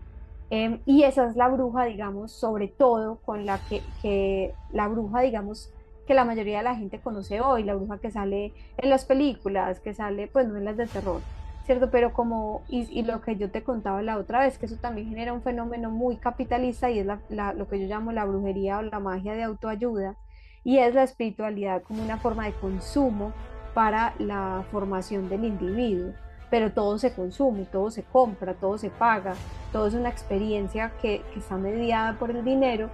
Em, 0.54 0.80
y 0.84 1.04
esa 1.04 1.26
es 1.28 1.34
la 1.34 1.48
bruja, 1.48 1.86
digamos, 1.86 2.30
sobre 2.30 2.68
todo 2.68 3.16
con 3.24 3.46
la 3.46 3.58
que, 4.02 4.52
la 4.70 4.86
bruja, 4.86 5.22
digamos, 5.22 5.72
que 6.06 6.12
la 6.12 6.26
mayoría 6.26 6.58
de 6.58 6.64
la 6.64 6.76
gente 6.76 7.00
conoce 7.00 7.40
hoy, 7.40 7.64
la 7.64 7.74
bruja 7.74 7.96
que 7.96 8.10
sale 8.10 8.52
en 8.76 8.90
las 8.90 9.06
películas, 9.06 9.80
que 9.80 9.94
sale, 9.94 10.28
pues 10.28 10.46
no 10.46 10.58
en 10.58 10.66
las 10.66 10.76
de 10.76 10.86
terror, 10.86 11.22
¿cierto? 11.64 11.90
Pero 11.90 12.12
como, 12.12 12.60
y, 12.68 13.02
lo 13.02 13.22
que 13.22 13.36
yo 13.36 13.50
te 13.50 13.62
contaba 13.62 14.02
la 14.02 14.18
otra 14.18 14.40
vez, 14.40 14.58
que 14.58 14.66
eso 14.66 14.76
también 14.76 15.08
genera 15.08 15.32
un 15.32 15.40
fenómeno 15.40 15.90
muy 15.90 16.16
capitalista 16.18 16.90
y 16.90 16.98
es 16.98 17.06
lo 17.06 17.68
que 17.68 17.80
yo 17.80 17.86
llamo 17.86 18.12
la 18.12 18.26
brujería 18.26 18.76
o 18.76 18.82
la 18.82 19.00
magia 19.00 19.32
de 19.32 19.44
autoayuda, 19.44 20.16
y 20.64 20.76
es 20.76 20.94
la 20.94 21.04
espiritualidad 21.04 21.82
como 21.82 22.02
una 22.02 22.18
forma 22.18 22.44
de 22.44 22.52
consumo 22.52 23.32
para 23.72 24.12
la 24.18 24.66
formación 24.70 25.30
del 25.30 25.46
individuo 25.46 26.12
pero 26.52 26.70
todo 26.70 26.98
se 26.98 27.14
consume, 27.14 27.64
todo 27.64 27.90
se 27.90 28.02
compra, 28.02 28.52
todo 28.52 28.76
se 28.76 28.90
paga, 28.90 29.32
todo 29.72 29.86
es 29.86 29.94
una 29.94 30.10
experiencia 30.10 30.92
que, 31.00 31.22
está 31.34 31.56
mediada 31.56 32.18
por 32.18 32.30
el 32.30 32.44
dinero, 32.44 32.90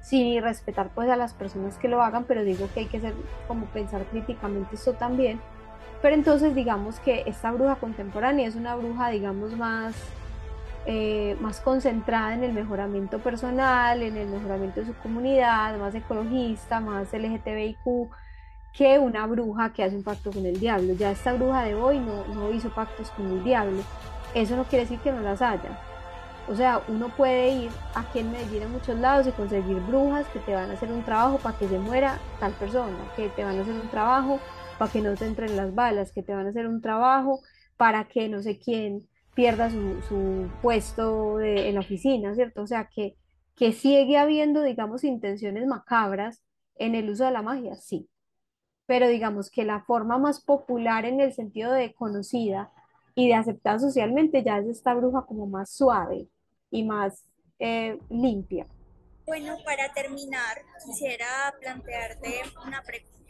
sin 0.00 0.42
respetar 0.42 0.88
pues 0.94 1.10
a 1.10 1.16
las 1.16 1.34
personas 1.34 1.76
que 1.76 1.88
lo 1.88 2.02
hagan, 2.02 2.24
pero 2.24 2.42
digo 2.42 2.70
que 2.72 2.80
hay 2.80 2.86
que 2.86 3.00
ser 3.00 3.12
como 3.46 3.66
pensar 3.66 4.06
críticamente 4.06 4.76
esto 4.76 4.94
también. 4.94 5.42
Pero 6.00 6.14
entonces 6.14 6.54
digamos 6.54 7.00
que 7.00 7.22
esta 7.26 7.52
bruja 7.52 7.74
contemporánea 7.74 8.48
es 8.48 8.56
una 8.56 8.76
bruja 8.76 9.10
digamos 9.10 9.54
más, 9.54 9.94
eh, 10.86 11.36
más 11.38 11.60
concentrada 11.60 12.32
en 12.32 12.44
el 12.44 12.54
mejoramiento 12.54 13.18
personal, 13.18 14.00
en 14.00 14.16
el 14.16 14.28
mejoramiento 14.28 14.80
de 14.80 14.86
su 14.86 14.94
comunidad, 14.94 15.76
más 15.76 15.94
ecologista, 15.94 16.80
más 16.80 17.12
LGTBIQ, 17.12 18.08
que 18.76 18.98
una 18.98 19.26
bruja 19.26 19.72
que 19.72 19.84
hace 19.84 19.96
un 19.96 20.02
pacto 20.02 20.30
con 20.30 20.46
el 20.46 20.58
diablo. 20.58 20.94
Ya 20.94 21.10
esta 21.10 21.32
bruja 21.34 21.64
de 21.64 21.74
hoy 21.74 21.98
no, 21.98 22.26
no 22.34 22.52
hizo 22.52 22.70
pactos 22.70 23.10
con 23.10 23.30
el 23.30 23.44
diablo. 23.44 23.82
Eso 24.34 24.56
no 24.56 24.64
quiere 24.64 24.84
decir 24.84 24.98
que 25.00 25.12
no 25.12 25.20
las 25.20 25.42
haya. 25.42 25.78
O 26.48 26.56
sea, 26.56 26.82
uno 26.88 27.08
puede 27.10 27.50
ir 27.50 27.70
aquí 27.94 28.18
en 28.18 28.32
Medellín 28.32 28.64
a 28.64 28.68
muchos 28.68 28.98
lados 28.98 29.26
y 29.26 29.30
conseguir 29.30 29.78
brujas 29.80 30.26
que 30.28 30.40
te 30.40 30.54
van 30.54 30.70
a 30.70 30.74
hacer 30.74 30.90
un 30.90 31.04
trabajo 31.04 31.38
para 31.38 31.56
que 31.56 31.68
se 31.68 31.78
muera 31.78 32.18
tal 32.40 32.52
persona, 32.52 32.96
que 33.14 33.28
te 33.28 33.44
van 33.44 33.58
a 33.58 33.62
hacer 33.62 33.74
un 33.74 33.88
trabajo 33.88 34.40
para 34.78 34.90
que 34.90 35.00
no 35.00 35.14
te 35.14 35.26
entren 35.26 35.56
las 35.56 35.74
balas, 35.74 36.12
que 36.12 36.22
te 36.22 36.34
van 36.34 36.46
a 36.46 36.50
hacer 36.50 36.66
un 36.66 36.80
trabajo 36.80 37.40
para 37.76 38.08
que 38.08 38.28
no 38.28 38.42
sé 38.42 38.58
quién 38.58 39.08
pierda 39.34 39.70
su, 39.70 40.48
puesto 40.60 41.40
en 41.40 41.74
la 41.74 41.80
oficina, 41.80 42.34
¿cierto? 42.34 42.62
O 42.62 42.66
sea, 42.66 42.88
que, 42.92 43.16
que 43.54 43.72
sigue 43.72 44.18
habiendo, 44.18 44.62
digamos, 44.62 45.04
intenciones 45.04 45.66
macabras 45.66 46.42
en 46.76 46.94
el 46.94 47.08
uso 47.10 47.24
de 47.24 47.30
la 47.30 47.42
magia, 47.42 47.76
sí. 47.76 48.08
Pero 48.92 49.08
digamos 49.08 49.50
que 49.50 49.64
la 49.64 49.80
forma 49.80 50.18
más 50.18 50.38
popular 50.38 51.06
en 51.06 51.18
el 51.20 51.32
sentido 51.32 51.72
de 51.72 51.94
conocida 51.94 52.70
y 53.14 53.26
de 53.26 53.32
aceptada 53.32 53.78
socialmente 53.78 54.44
ya 54.44 54.58
es 54.58 54.66
esta 54.66 54.92
bruja 54.92 55.24
como 55.24 55.46
más 55.46 55.70
suave 55.70 56.28
y 56.70 56.84
más 56.84 57.24
eh, 57.58 57.98
limpia. 58.10 58.66
Bueno, 59.24 59.56
para 59.64 59.90
terminar, 59.94 60.58
quisiera 60.84 61.26
plantearte 61.58 62.42
una 62.66 62.82
pregunta 62.82 63.21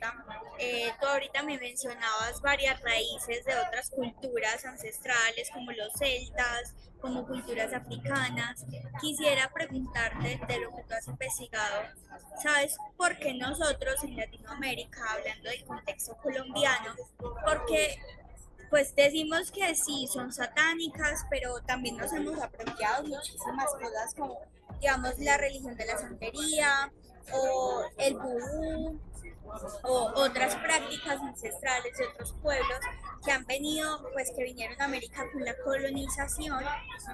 eh, 0.59 0.93
tú 1.01 1.07
ahorita 1.07 1.43
me 1.43 1.59
mencionabas 1.59 2.41
varias 2.41 2.81
raíces 2.83 3.45
de 3.45 3.55
otras 3.57 3.91
culturas 3.91 4.65
ancestrales 4.65 5.51
como 5.53 5.73
los 5.73 5.93
celtas, 5.95 6.75
como 7.01 7.27
culturas 7.27 7.73
africanas. 7.73 8.65
Quisiera 9.01 9.51
preguntarte 9.53 10.41
de 10.47 10.61
lo 10.61 10.71
que 10.75 10.83
tú 10.85 10.95
has 10.95 11.09
investigado, 11.09 11.83
¿sabes 12.43 12.77
por 12.97 13.19
qué 13.19 13.35
nosotros 13.35 14.03
en 14.05 14.17
Latinoamérica, 14.17 15.01
hablando 15.13 15.51
del 15.51 15.65
contexto 15.65 16.17
colombiano, 16.23 16.95
porque 17.45 17.99
pues 18.71 18.95
decimos 18.95 19.51
que 19.51 19.75
sí, 19.75 20.09
son 20.11 20.33
satánicas, 20.33 21.27
pero 21.29 21.61
también 21.61 21.99
nos 21.99 22.11
hemos 22.13 22.41
apropiado 22.41 23.05
muchísimas 23.05 23.67
cosas 23.67 24.15
como, 24.17 24.39
digamos, 24.81 25.19
la 25.19 25.37
religión 25.37 25.77
de 25.77 25.85
la 25.85 25.99
santería 25.99 26.91
o 27.35 27.85
el 27.99 28.15
vudú 28.15 28.99
o 29.83 30.13
otras 30.15 30.57
prácticas 30.57 31.21
ancestrales 31.21 31.97
de 31.97 32.07
otros 32.07 32.35
pueblos 32.43 32.79
que 33.25 33.33
han 33.33 33.45
venido, 33.47 34.09
pues 34.13 34.33
que 34.37 34.45
vinieron 34.45 34.81
a 34.81 34.85
América 34.85 35.25
con 35.33 35.45
la 35.45 35.55
colonización, 35.59 36.65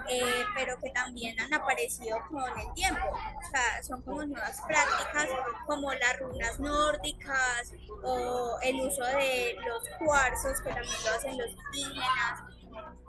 eh, 0.09 0.44
pero 0.55 0.79
que 0.79 0.90
también 0.90 1.38
han 1.40 1.53
aparecido 1.53 2.18
con 2.31 2.44
el 2.59 2.73
tiempo. 2.75 3.07
O 3.11 3.51
sea, 3.51 3.83
son 3.83 4.03
como 4.03 4.25
nuevas 4.25 4.61
prácticas 4.66 5.29
como 5.66 5.92
las 5.92 6.18
runas 6.21 6.61
nórdicas 6.61 7.73
o 8.03 8.59
el 8.62 8.81
uso 8.81 9.05
de 9.05 9.57
los 9.66 9.83
cuarzos 9.99 10.61
que 10.61 10.71
también 10.71 11.05
lo 11.05 11.11
hacen 11.11 11.38
los 11.38 11.51
indígenas 11.51 12.58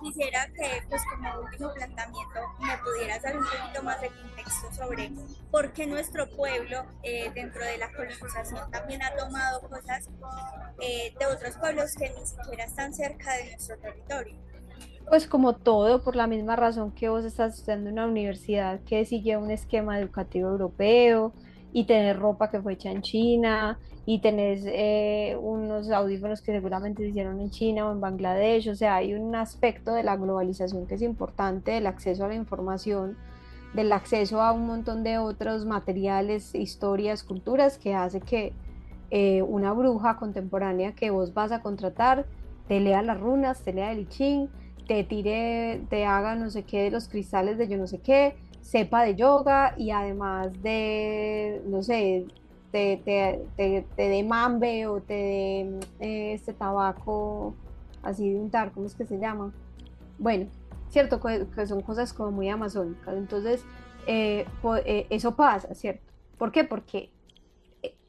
quisiera 0.01 0.47
que, 0.47 0.83
pues 0.89 1.01
como 1.11 1.41
último 1.41 1.73
planteamiento, 1.73 2.39
me 2.59 2.77
pudieras 2.77 3.21
dar 3.21 3.37
un 3.37 3.43
poquito 3.43 3.83
más 3.83 4.01
de 4.01 4.09
contexto 4.09 4.71
sobre 4.73 5.11
por 5.51 5.73
qué 5.73 5.87
nuestro 5.87 6.29
pueblo, 6.29 6.85
eh, 7.03 7.31
dentro 7.33 7.63
de 7.63 7.77
la 7.77 7.91
colonización, 7.91 8.71
también 8.71 9.01
ha 9.03 9.15
tomado 9.15 9.61
cosas 9.61 10.09
eh, 10.81 11.13
de 11.19 11.25
otros 11.25 11.55
pueblos 11.57 11.95
que 11.95 12.09
ni 12.09 12.25
siquiera 12.25 12.65
están 12.65 12.93
cerca 12.93 13.33
de 13.35 13.51
nuestro 13.51 13.77
territorio. 13.77 14.35
Pues 15.07 15.27
como 15.27 15.55
todo, 15.55 16.03
por 16.03 16.15
la 16.15 16.27
misma 16.27 16.55
razón 16.55 16.91
que 16.91 17.09
vos 17.09 17.25
estás 17.25 17.55
estudiando 17.55 17.89
una 17.89 18.05
universidad 18.05 18.79
que 18.81 19.05
sigue 19.05 19.37
un 19.37 19.49
esquema 19.49 19.99
educativo 19.99 20.49
europeo 20.49 21.33
y 21.73 21.85
tener 21.85 22.19
ropa 22.19 22.49
que 22.49 22.61
fue 22.61 22.73
hecha 22.73 22.91
en 22.91 23.01
China 23.01 23.79
y 24.09 24.17
tenés 24.21 24.63
eh, 24.65 25.37
unos 25.39 25.91
audífonos 25.91 26.41
que 26.41 26.51
seguramente 26.51 27.03
se 27.03 27.09
hicieron 27.09 27.39
en 27.39 27.51
China 27.51 27.87
o 27.87 27.91
en 27.91 28.01
Bangladesh, 28.01 28.67
o 28.69 28.75
sea, 28.75 28.95
hay 28.95 29.13
un 29.13 29.35
aspecto 29.35 29.93
de 29.93 30.01
la 30.01 30.17
globalización 30.17 30.87
que 30.87 30.95
es 30.95 31.03
importante, 31.03 31.73
del 31.73 31.85
acceso 31.85 32.25
a 32.25 32.27
la 32.27 32.33
información, 32.33 33.17
del 33.75 33.91
acceso 33.91 34.41
a 34.41 34.51
un 34.51 34.65
montón 34.65 35.03
de 35.03 35.19
otros 35.19 35.67
materiales, 35.67 36.55
historias, 36.55 37.23
culturas, 37.23 37.77
que 37.77 37.93
hace 37.93 38.19
que 38.19 38.53
eh, 39.11 39.43
una 39.43 39.73
bruja 39.73 40.17
contemporánea 40.17 40.95
que 40.95 41.11
vos 41.11 41.35
vas 41.35 41.51
a 41.51 41.61
contratar 41.61 42.25
te 42.67 42.79
lea 42.79 43.03
las 43.03 43.19
runas, 43.19 43.61
te 43.61 43.73
lea 43.73 43.91
el 43.91 44.09
Ching, 44.09 44.49
te 44.87 45.03
tire, 45.03 45.83
te 45.87 46.05
haga 46.05 46.33
no 46.33 46.49
sé 46.49 46.63
qué 46.63 46.85
de 46.85 46.89
los 46.89 47.09
cristales 47.09 47.59
de 47.59 47.67
yo 47.67 47.77
no 47.77 47.85
sé 47.85 47.99
qué, 47.99 48.37
sepa 48.59 49.03
de 49.03 49.13
yoga 49.13 49.75
y 49.77 49.91
además 49.91 50.51
de, 50.63 51.61
no 51.67 51.83
sé, 51.83 52.25
te, 52.71 53.01
te, 53.55 53.85
dé 53.95 54.23
mambe 54.23 54.87
o 54.87 55.01
te 55.01 55.13
dé 55.13 55.79
eh, 55.99 56.33
este 56.33 56.53
tabaco 56.53 57.55
así 58.03 58.31
de 58.31 58.39
untar, 58.39 58.71
¿cómo 58.71 58.85
es 58.85 58.95
que 58.95 59.05
se 59.05 59.19
llama? 59.19 59.53
Bueno, 60.17 60.47
cierto, 60.89 61.19
que, 61.19 61.67
son 61.67 61.81
cosas 61.81 62.13
como 62.13 62.31
muy 62.31 62.49
amazónicas. 62.49 63.15
Entonces, 63.15 63.63
eh, 64.07 64.45
eh, 64.85 65.07
eso 65.09 65.35
pasa, 65.35 65.73
¿cierto? 65.73 66.03
¿Por 66.37 66.51
qué? 66.51 66.63
Porque 66.63 67.11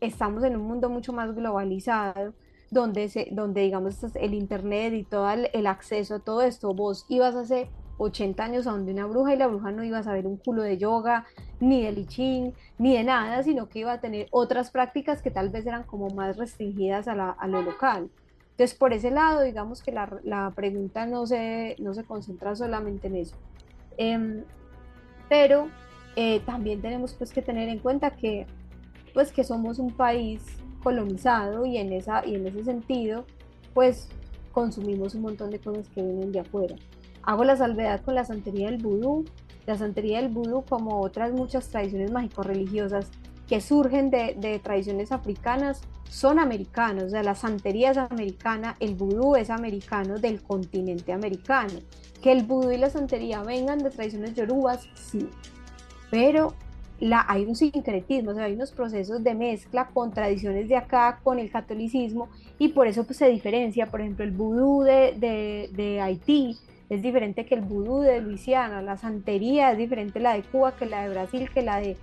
estamos 0.00 0.44
en 0.44 0.56
un 0.56 0.62
mundo 0.62 0.88
mucho 0.88 1.12
más 1.12 1.34
globalizado, 1.34 2.34
donde, 2.70 3.08
se, 3.08 3.28
donde 3.32 3.62
digamos, 3.62 4.02
el 4.14 4.34
Internet 4.34 4.94
y 4.94 5.04
todo 5.04 5.28
el, 5.30 5.66
acceso 5.66 6.16
a 6.16 6.18
todo 6.20 6.42
esto, 6.42 6.72
vos 6.72 7.04
ibas 7.08 7.34
a 7.34 7.40
hacer 7.40 7.68
80 8.00 8.42
años 8.42 8.66
a 8.66 8.70
donde 8.72 8.92
una 8.92 9.06
bruja 9.06 9.34
y 9.34 9.36
la 9.36 9.46
bruja 9.46 9.70
no 9.72 9.84
iba 9.84 9.98
a 9.98 10.02
saber 10.02 10.26
un 10.26 10.38
culo 10.38 10.62
de 10.62 10.78
yoga, 10.78 11.26
ni 11.60 11.84
de 11.84 11.92
lichín, 11.92 12.54
ni 12.78 12.96
de 12.96 13.04
nada, 13.04 13.42
sino 13.42 13.68
que 13.68 13.80
iba 13.80 13.92
a 13.92 14.00
tener 14.00 14.26
otras 14.30 14.70
prácticas 14.70 15.22
que 15.22 15.30
tal 15.30 15.50
vez 15.50 15.66
eran 15.66 15.84
como 15.84 16.08
más 16.08 16.36
restringidas 16.36 17.08
a, 17.08 17.46
lo 17.46 17.62
local. 17.62 18.10
Entonces, 18.52 18.76
por 18.76 18.92
ese 18.92 19.10
lado, 19.10 19.42
digamos 19.42 19.82
que 19.82 19.92
la, 19.92 20.18
la, 20.24 20.50
pregunta 20.54 21.06
no 21.06 21.26
se, 21.26 21.76
no 21.78 21.94
se 21.94 22.04
concentra 22.04 22.56
solamente 22.56 23.08
en 23.08 23.16
eso. 23.16 23.36
Em, 23.96 24.44
pero 25.28 25.68
eh, 26.16 26.40
también 26.40 26.80
tenemos 26.80 27.14
pues 27.14 27.32
que 27.32 27.42
tener 27.42 27.68
en 27.68 27.78
cuenta 27.78 28.16
que, 28.16 28.46
pues, 29.14 29.30
que 29.32 29.44
somos 29.44 29.78
un 29.78 29.92
país 29.92 30.42
colonizado 30.82 31.66
y 31.66 31.76
en, 31.76 31.92
esa, 31.92 32.26
y 32.26 32.34
en 32.34 32.46
ese 32.46 32.64
sentido, 32.64 33.24
pues 33.74 34.08
consumimos 34.52 35.14
un 35.14 35.22
montón 35.22 35.50
de 35.50 35.58
cosas 35.58 35.88
que 35.90 36.02
vienen 36.02 36.32
de 36.32 36.40
afuera. 36.40 36.76
Hago 37.22 37.44
la 37.44 37.56
salvedad 37.56 38.00
con 38.02 38.14
la 38.14 38.24
santería 38.24 38.70
del 38.70 38.82
vudú, 38.82 39.24
la 39.66 39.76
santería 39.76 40.20
del 40.20 40.30
vudú 40.30 40.64
como 40.68 41.00
otras 41.00 41.32
muchas 41.32 41.68
tradiciones 41.68 42.10
mágico-religiosas 42.10 43.08
que 43.50 43.60
surgen 43.60 44.10
de, 44.10 44.60
tradiciones 44.62 45.10
africanas 45.10 45.80
son 46.08 46.38
americanos, 46.38 47.04
o 47.04 47.10
sea, 47.10 47.22
la 47.22 47.34
santería 47.34 47.90
es 47.90 47.98
americana, 47.98 48.76
el 48.78 48.94
vudú 48.94 49.34
es 49.34 49.50
americano 49.50 50.18
del 50.18 50.40
continente 50.42 51.12
americano. 51.12 51.74
Que 52.22 52.32
el 52.32 52.44
vudú 52.44 52.70
y 52.70 52.76
la 52.76 52.90
santería 52.90 53.42
vengan 53.42 53.78
de 53.78 53.90
tradiciones 53.90 54.34
yorubas, 54.34 54.88
sí, 54.94 55.28
pero 56.10 56.54
la, 57.00 57.24
hay 57.28 57.44
un 57.44 57.56
sincretismo, 57.56 58.30
o 58.30 58.34
sea, 58.34 58.44
hay 58.44 58.54
unos 58.54 58.70
procesos 58.70 59.22
de 59.24 59.34
mezcla 59.34 59.88
con 59.88 60.12
tradiciones 60.12 60.68
de 60.68 60.76
acá, 60.76 61.18
con 61.22 61.40
el 61.40 61.50
catolicismo, 61.50 62.28
y 62.56 62.68
por 62.68 62.86
eso 62.86 63.04
pues, 63.04 63.18
se 63.18 63.28
diferencia, 63.28 63.86
por 63.86 64.00
ejemplo, 64.00 64.24
el 64.24 64.32
vudú 64.32 64.82
de, 64.82 65.14
de, 65.16 65.70
de 65.72 66.00
Haití 66.00 66.56
es 66.90 67.02
diferente 67.02 67.46
que 67.46 67.54
el 67.54 67.60
vudú 67.60 68.00
de 68.00 68.20
Luisiana, 68.20 68.82
la 68.82 68.96
santería 68.96 69.70
es 69.70 69.78
diferente 69.78 70.18
la 70.18 70.34
de 70.34 70.42
Cuba 70.42 70.74
que 70.76 70.86
la 70.86 71.04
de 71.04 71.10
Brasil, 71.10 71.48
que 71.54 71.62
la 71.62 71.80
de, 71.80 71.96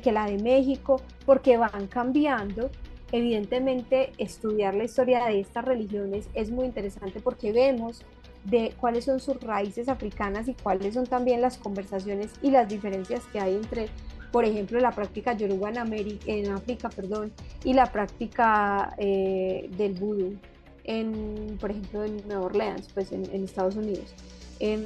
que 0.00 0.12
la 0.12 0.24
de 0.24 0.42
México, 0.42 1.02
porque 1.26 1.58
van 1.58 1.86
cambiando. 1.86 2.70
Evidentemente, 3.12 4.12
estudiar 4.16 4.74
la 4.74 4.84
historia 4.84 5.26
de 5.26 5.38
estas 5.38 5.66
religiones 5.66 6.28
es 6.32 6.50
muy 6.50 6.64
interesante 6.64 7.20
porque 7.20 7.52
vemos 7.52 8.04
de 8.44 8.72
cuáles 8.80 9.04
son 9.04 9.20
sus 9.20 9.38
raíces 9.42 9.88
africanas 9.88 10.48
y 10.48 10.54
cuáles 10.54 10.94
son 10.94 11.06
también 11.06 11.42
las 11.42 11.58
conversaciones 11.58 12.32
y 12.42 12.50
las 12.50 12.68
diferencias 12.68 13.22
que 13.32 13.38
hay 13.38 13.54
entre, 13.54 13.88
por 14.32 14.46
ejemplo, 14.46 14.80
la 14.80 14.92
práctica 14.92 15.34
yoruba 15.34 15.68
en, 15.68 15.78
América, 15.78 16.24
en 16.26 16.52
África 16.52 16.88
perdón, 16.88 17.32
y 17.64 17.74
la 17.74 17.92
práctica 17.92 18.94
eh, 18.96 19.68
del 19.76 19.92
vudú 19.92 20.36
en, 20.86 21.58
por 21.60 21.70
ejemplo, 21.70 22.04
en 22.04 22.26
Nueva 22.26 22.46
Orleans, 22.46 22.88
pues 22.94 23.12
en, 23.12 23.24
Estados 23.44 23.76
Unidos. 23.76 24.14
Em, 24.60 24.84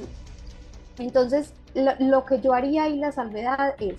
entonces, 0.97 1.53
lo, 1.99 2.25
que 2.25 2.41
yo 2.41 2.53
haría 2.53 2.83
ahí 2.83 2.97
la 2.97 3.11
salvedad 3.11 3.75
es, 3.79 3.95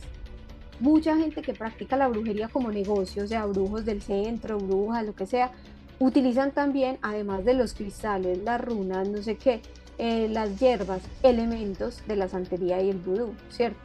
mucha 0.80 1.16
gente 1.16 1.42
que 1.42 1.54
practica 1.54 1.96
la 1.96 2.08
brujería 2.08 2.48
como 2.48 2.70
negocio, 2.70 3.24
o 3.24 3.26
sea, 3.26 3.46
brujos 3.46 3.84
del 3.84 4.02
centro, 4.02 4.58
brujas, 4.58 5.06
lo 5.06 5.14
que 5.14 5.26
sea, 5.26 5.52
utilizan 6.00 6.50
también, 6.50 6.98
además 7.02 7.44
de 7.44 7.54
los 7.54 7.74
cristales, 7.74 8.38
las 8.42 8.60
runas, 8.60 9.08
no 9.08 9.22
sé 9.22 9.36
qué, 9.36 9.62
eh, 9.98 10.28
las 10.28 10.58
hierbas, 10.58 11.02
elementos 11.22 12.02
de 12.08 12.16
la 12.16 12.28
santería 12.28 12.82
y 12.82 12.90
el 12.90 12.98
vudú, 12.98 13.34
¿cierto? 13.50 13.78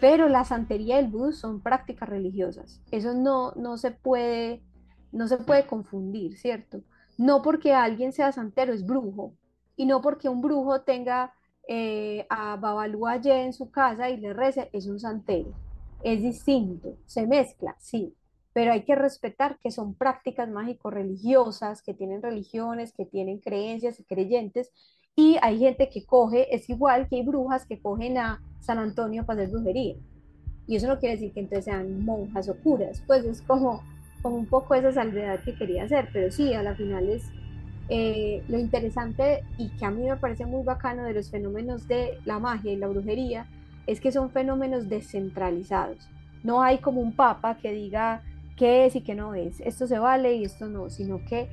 Pero 0.00 0.28
la 0.28 0.44
santería 0.44 0.96
y 0.96 1.04
el 1.04 1.10
vudú 1.10 1.32
son 1.32 1.60
prácticas 1.60 2.08
religiosas. 2.08 2.80
Eso 2.90 3.12
no, 3.14 3.52
no, 3.52 3.76
se 3.76 3.90
puede, 3.90 4.62
no 5.12 5.28
se 5.28 5.36
puede 5.36 5.66
confundir, 5.66 6.38
¿cierto? 6.38 6.82
No 7.22 7.40
porque 7.40 7.72
alguien 7.72 8.12
sea 8.12 8.32
santero 8.32 8.72
es 8.72 8.84
brujo 8.84 9.32
y 9.76 9.86
no 9.86 10.02
porque 10.02 10.28
un 10.28 10.42
brujo 10.42 10.80
tenga 10.80 11.32
eh, 11.68 12.26
a 12.28 12.56
Babalú 12.56 13.06
en 13.06 13.52
su 13.52 13.70
casa 13.70 14.10
y 14.10 14.16
le 14.16 14.32
rece 14.32 14.68
es 14.72 14.88
un 14.88 14.98
santero. 14.98 15.52
Es 16.02 16.20
distinto, 16.20 16.96
se 17.06 17.28
mezcla, 17.28 17.76
sí, 17.78 18.16
pero 18.52 18.72
hay 18.72 18.82
que 18.82 18.96
respetar 18.96 19.56
que 19.60 19.70
son 19.70 19.94
prácticas 19.94 20.48
mágico-religiosas, 20.48 21.80
que 21.82 21.94
tienen 21.94 22.22
religiones, 22.22 22.92
que 22.92 23.06
tienen 23.06 23.38
creencias 23.38 24.00
y 24.00 24.04
creyentes 24.04 24.72
Y 25.14 25.36
hay 25.42 25.60
gente 25.60 25.90
que 25.90 26.04
coge, 26.04 26.52
es 26.52 26.68
igual 26.70 27.08
que 27.08 27.14
hay 27.16 27.22
brujas 27.22 27.66
que 27.66 27.80
cogen 27.80 28.18
a 28.18 28.42
San 28.58 28.80
Antonio 28.80 29.24
para 29.24 29.42
hacer 29.42 29.52
brujería. 29.52 29.94
Y 30.66 30.74
eso 30.74 30.88
no 30.88 30.98
quiere 30.98 31.14
decir 31.14 31.32
que 31.32 31.38
entonces 31.38 31.66
sean 31.66 32.04
monjas 32.04 32.48
o 32.48 32.56
curas, 32.56 33.00
pues 33.06 33.24
es 33.24 33.42
como, 33.42 33.80
como 34.22 34.36
un 34.36 34.46
poco 34.46 34.74
esa 34.74 34.92
salvedad 34.92 35.40
que 35.40 35.54
quería 35.54 35.84
hacer, 35.84 36.08
pero 36.12 36.30
sí, 36.30 36.54
a 36.54 36.62
la 36.62 36.74
final 36.74 37.08
es 37.08 37.24
eh, 37.88 38.42
lo 38.48 38.58
interesante 38.58 39.44
y 39.58 39.68
que 39.70 39.84
a 39.84 39.90
mí 39.90 40.08
me 40.08 40.16
parece 40.16 40.46
muy 40.46 40.62
bacano 40.62 41.02
de 41.02 41.12
los 41.12 41.30
fenómenos 41.30 41.88
de 41.88 42.18
la 42.24 42.38
magia 42.38 42.72
y 42.72 42.76
la 42.76 42.86
brujería 42.86 43.46
es 43.86 44.00
que 44.00 44.12
son 44.12 44.30
fenómenos 44.30 44.88
descentralizados. 44.88 46.08
No 46.44 46.62
hay 46.62 46.78
como 46.78 47.00
un 47.00 47.14
papa 47.14 47.58
que 47.58 47.72
diga 47.72 48.22
qué 48.56 48.86
es 48.86 48.96
y 48.96 49.00
qué 49.00 49.14
no 49.14 49.34
es, 49.34 49.60
esto 49.60 49.86
se 49.86 49.98
vale 49.98 50.34
y 50.34 50.44
esto 50.44 50.66
no, 50.66 50.88
sino 50.88 51.24
que 51.24 51.48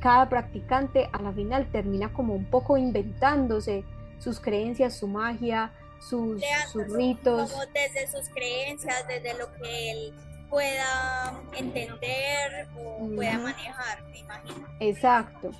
cada 0.00 0.28
practicante 0.28 1.08
a 1.12 1.22
la 1.22 1.32
final 1.32 1.70
termina 1.70 2.12
como 2.12 2.34
un 2.34 2.44
poco 2.44 2.76
inventándose 2.76 3.84
sus 4.18 4.40
creencias, 4.40 4.94
su 4.94 5.08
magia, 5.08 5.72
sus, 6.00 6.42
sus 6.72 6.92
ritos. 6.92 7.52
Como 7.52 7.64
desde 7.66 8.06
sus 8.06 8.28
creencias, 8.30 9.06
desde 9.08 9.36
lo 9.38 9.52
que 9.54 9.90
él 9.90 10.14
pueda 10.50 11.32
entender 11.56 12.68
o 12.76 13.08
pueda 13.14 13.38
manejar, 13.38 14.02
me 14.10 14.18
imagino. 14.18 14.66
Exacto, 14.80 15.52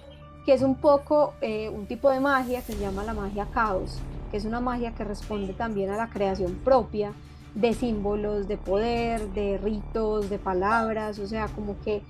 que 0.45 0.53
es 0.53 0.63
un 0.63 0.75
poco 0.75 1.35
eh, 1.41 1.69
un 1.69 1.87
tipo 1.87 2.11
de 2.11 2.21
magia 2.21 2.61
que 2.63 2.73
se 2.73 2.79
llama 2.79 3.05
la 3.05 3.15
magia 3.15 3.47
caos, 3.55 3.99
que 4.31 4.37
es 4.37 4.45
una 4.45 4.61
magia 4.61 4.93
que 4.95 5.05
responde 5.05 5.53
también 5.53 5.91
a 5.91 5.97
la 5.97 6.11
creación 6.11 6.57
propia 6.65 7.13
de 7.55 7.73
símbolos, 7.73 8.49
de 8.49 8.57
poder, 8.57 9.29
de 9.31 9.59
ritos, 9.59 10.29
de 10.29 10.39
palabras, 10.39 11.19
o 11.19 11.27
sea, 11.27 11.49
como 11.49 11.81
que 11.81 12.03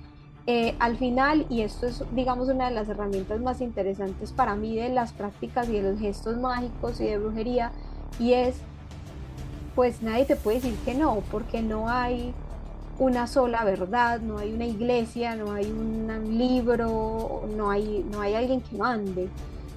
eh, 0.47 0.75
al 0.79 0.97
final, 0.97 1.45
y 1.49 1.61
esto 1.61 1.85
es, 1.85 2.03
digamos, 2.13 2.49
una 2.49 2.67
de 2.67 2.75
las 2.75 2.89
herramientas 2.89 3.39
más 3.41 3.61
interesantes 3.61 4.31
para 4.31 4.55
mí 4.55 4.75
de 4.75 4.89
las 4.89 5.13
prácticas 5.13 5.69
y 5.69 5.73
de 5.73 5.91
los 5.91 5.99
gestos 5.99 6.37
mágicos 6.37 6.99
y 6.99 7.05
de 7.05 7.19
brujería, 7.19 7.71
y 8.19 8.33
es, 8.33 8.55
pues 9.75 10.01
nadie 10.01 10.25
te 10.25 10.35
puede 10.35 10.57
decir 10.57 10.75
que 10.83 10.95
no, 10.95 11.21
porque 11.31 11.61
no 11.61 11.89
hay 11.89 12.33
una 13.01 13.27
sola 13.27 13.63
verdad, 13.63 14.19
no 14.21 14.37
hay 14.37 14.53
una 14.53 14.65
iglesia, 14.65 15.35
no 15.35 15.53
hay 15.53 15.65
un 15.65 16.37
libro, 16.37 17.47
no 17.55 17.69
hay, 17.69 18.05
no 18.11 18.21
hay 18.21 18.35
alguien 18.35 18.61
que 18.61 18.77
mande, 18.77 19.27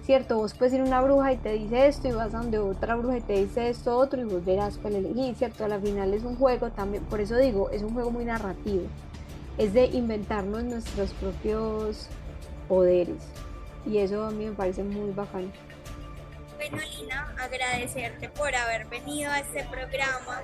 ¿cierto? 0.04 0.36
Vos 0.36 0.54
puedes 0.54 0.74
ir 0.74 0.80
a 0.80 0.84
una 0.84 1.00
bruja 1.00 1.32
y 1.32 1.36
te 1.38 1.52
dice 1.54 1.86
esto 1.86 2.08
y 2.08 2.12
vas 2.12 2.34
a 2.34 2.38
donde 2.38 2.58
otra 2.58 2.96
bruja 2.96 3.18
y 3.18 3.22
te 3.22 3.32
dice 3.34 3.70
esto 3.70 3.96
otro 3.96 4.20
y 4.20 4.24
vos 4.24 4.44
verás 4.44 4.78
cuál 4.78 4.96
elegir, 4.96 5.34
¿cierto? 5.34 5.64
Al 5.64 5.80
final 5.80 6.12
es 6.14 6.22
un 6.22 6.36
juego 6.36 6.70
también, 6.70 7.02
por 7.04 7.20
eso 7.20 7.36
digo, 7.36 7.70
es 7.70 7.82
un 7.82 7.94
juego 7.94 8.10
muy 8.10 8.24
narrativo 8.24 8.84
es 9.58 9.72
de 9.72 9.86
inventarnos 9.86 10.64
nuestros 10.64 11.12
propios 11.14 12.08
poderes. 12.68 13.22
Y 13.86 13.98
eso 13.98 14.24
a 14.24 14.30
mí 14.30 14.46
me 14.46 14.52
parece 14.52 14.82
muy 14.82 15.10
bacano. 15.12 15.50
Bueno, 16.56 16.78
Lina, 16.96 17.34
agradecerte 17.38 18.28
por 18.30 18.54
haber 18.54 18.86
venido 18.86 19.30
a 19.30 19.40
este 19.40 19.64
programa 19.64 20.42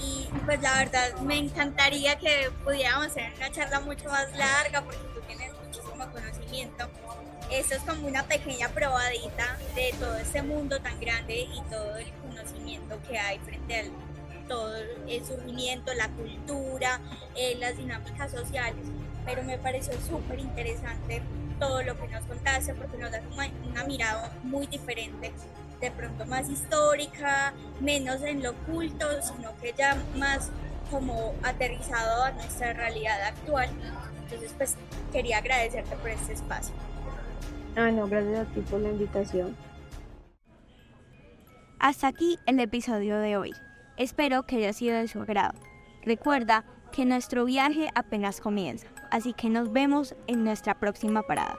y 0.00 0.28
pues 0.44 0.60
la 0.62 0.78
verdad 0.78 1.14
me 1.20 1.38
encantaría 1.38 2.18
que 2.18 2.50
pudiéramos 2.64 3.06
hacer 3.08 3.32
una 3.36 3.50
charla 3.50 3.80
mucho 3.80 4.08
más 4.08 4.30
larga 4.36 4.82
porque 4.82 5.00
tú 5.14 5.20
tienes 5.26 5.52
muchísimo 5.64 6.10
conocimiento. 6.12 6.88
Esto 7.50 7.74
es 7.74 7.82
como 7.82 8.06
una 8.06 8.22
pequeña 8.24 8.68
probadita 8.68 9.58
de 9.74 9.92
todo 9.98 10.16
este 10.16 10.42
mundo 10.42 10.80
tan 10.80 10.98
grande 11.00 11.40
y 11.40 11.62
todo 11.70 11.96
el 11.96 12.10
conocimiento 12.22 12.98
que 13.08 13.18
hay 13.18 13.38
frente 13.40 13.80
al 13.80 13.90
todo 14.50 14.74
el 15.06 15.24
surgimiento, 15.24 15.94
la 15.94 16.08
cultura, 16.08 17.00
eh, 17.36 17.56
las 17.60 17.76
dinámicas 17.76 18.32
sociales, 18.32 18.84
pero 19.24 19.44
me 19.44 19.56
pareció 19.58 19.94
súper 20.00 20.40
interesante 20.40 21.22
todo 21.60 21.82
lo 21.84 21.96
que 21.96 22.08
nos 22.08 22.24
contaste 22.24 22.74
porque 22.74 22.96
nos 22.96 23.12
da 23.12 23.22
una, 23.32 23.84
mirada 23.84 24.32
muy 24.42 24.66
diferente, 24.66 25.32
de 25.80 25.90
pronto 25.90 26.26
más 26.26 26.48
histórica, 26.48 27.54
menos 27.80 28.22
en 28.22 28.42
lo 28.42 28.50
oculto, 28.50 29.06
sino 29.22 29.56
que 29.60 29.74
ya 29.76 29.96
más 30.16 30.50
como 30.90 31.34
aterrizado 31.42 32.24
a 32.24 32.32
nuestra 32.32 32.72
realidad 32.72 33.22
actual. 33.22 33.68
Entonces, 34.24 34.52
pues 34.56 34.76
quería 35.12 35.38
agradecerte 35.38 35.96
por 35.96 36.10
este 36.10 36.34
espacio. 36.34 36.74
Ah, 37.76 37.90
no, 37.90 38.08
gracias 38.08 38.40
a 38.40 38.52
ti 38.52 38.60
por 38.60 38.80
la 38.80 38.90
invitación. 38.90 39.56
Hasta 41.78 42.08
aquí 42.08 42.38
el 42.46 42.60
episodio 42.60 43.18
de 43.18 43.36
hoy. 43.36 43.52
Espero 43.96 44.42
que 44.44 44.56
haya 44.56 44.72
sido 44.72 44.98
de 44.98 45.08
su 45.08 45.20
agrado. 45.20 45.58
Recuerda 46.02 46.64
que 46.92 47.04
nuestro 47.04 47.44
viaje 47.44 47.88
apenas 47.94 48.40
comienza, 48.40 48.88
así 49.10 49.32
que 49.32 49.48
nos 49.48 49.72
vemos 49.72 50.14
en 50.26 50.44
nuestra 50.44 50.78
próxima 50.78 51.22
parada. 51.22 51.56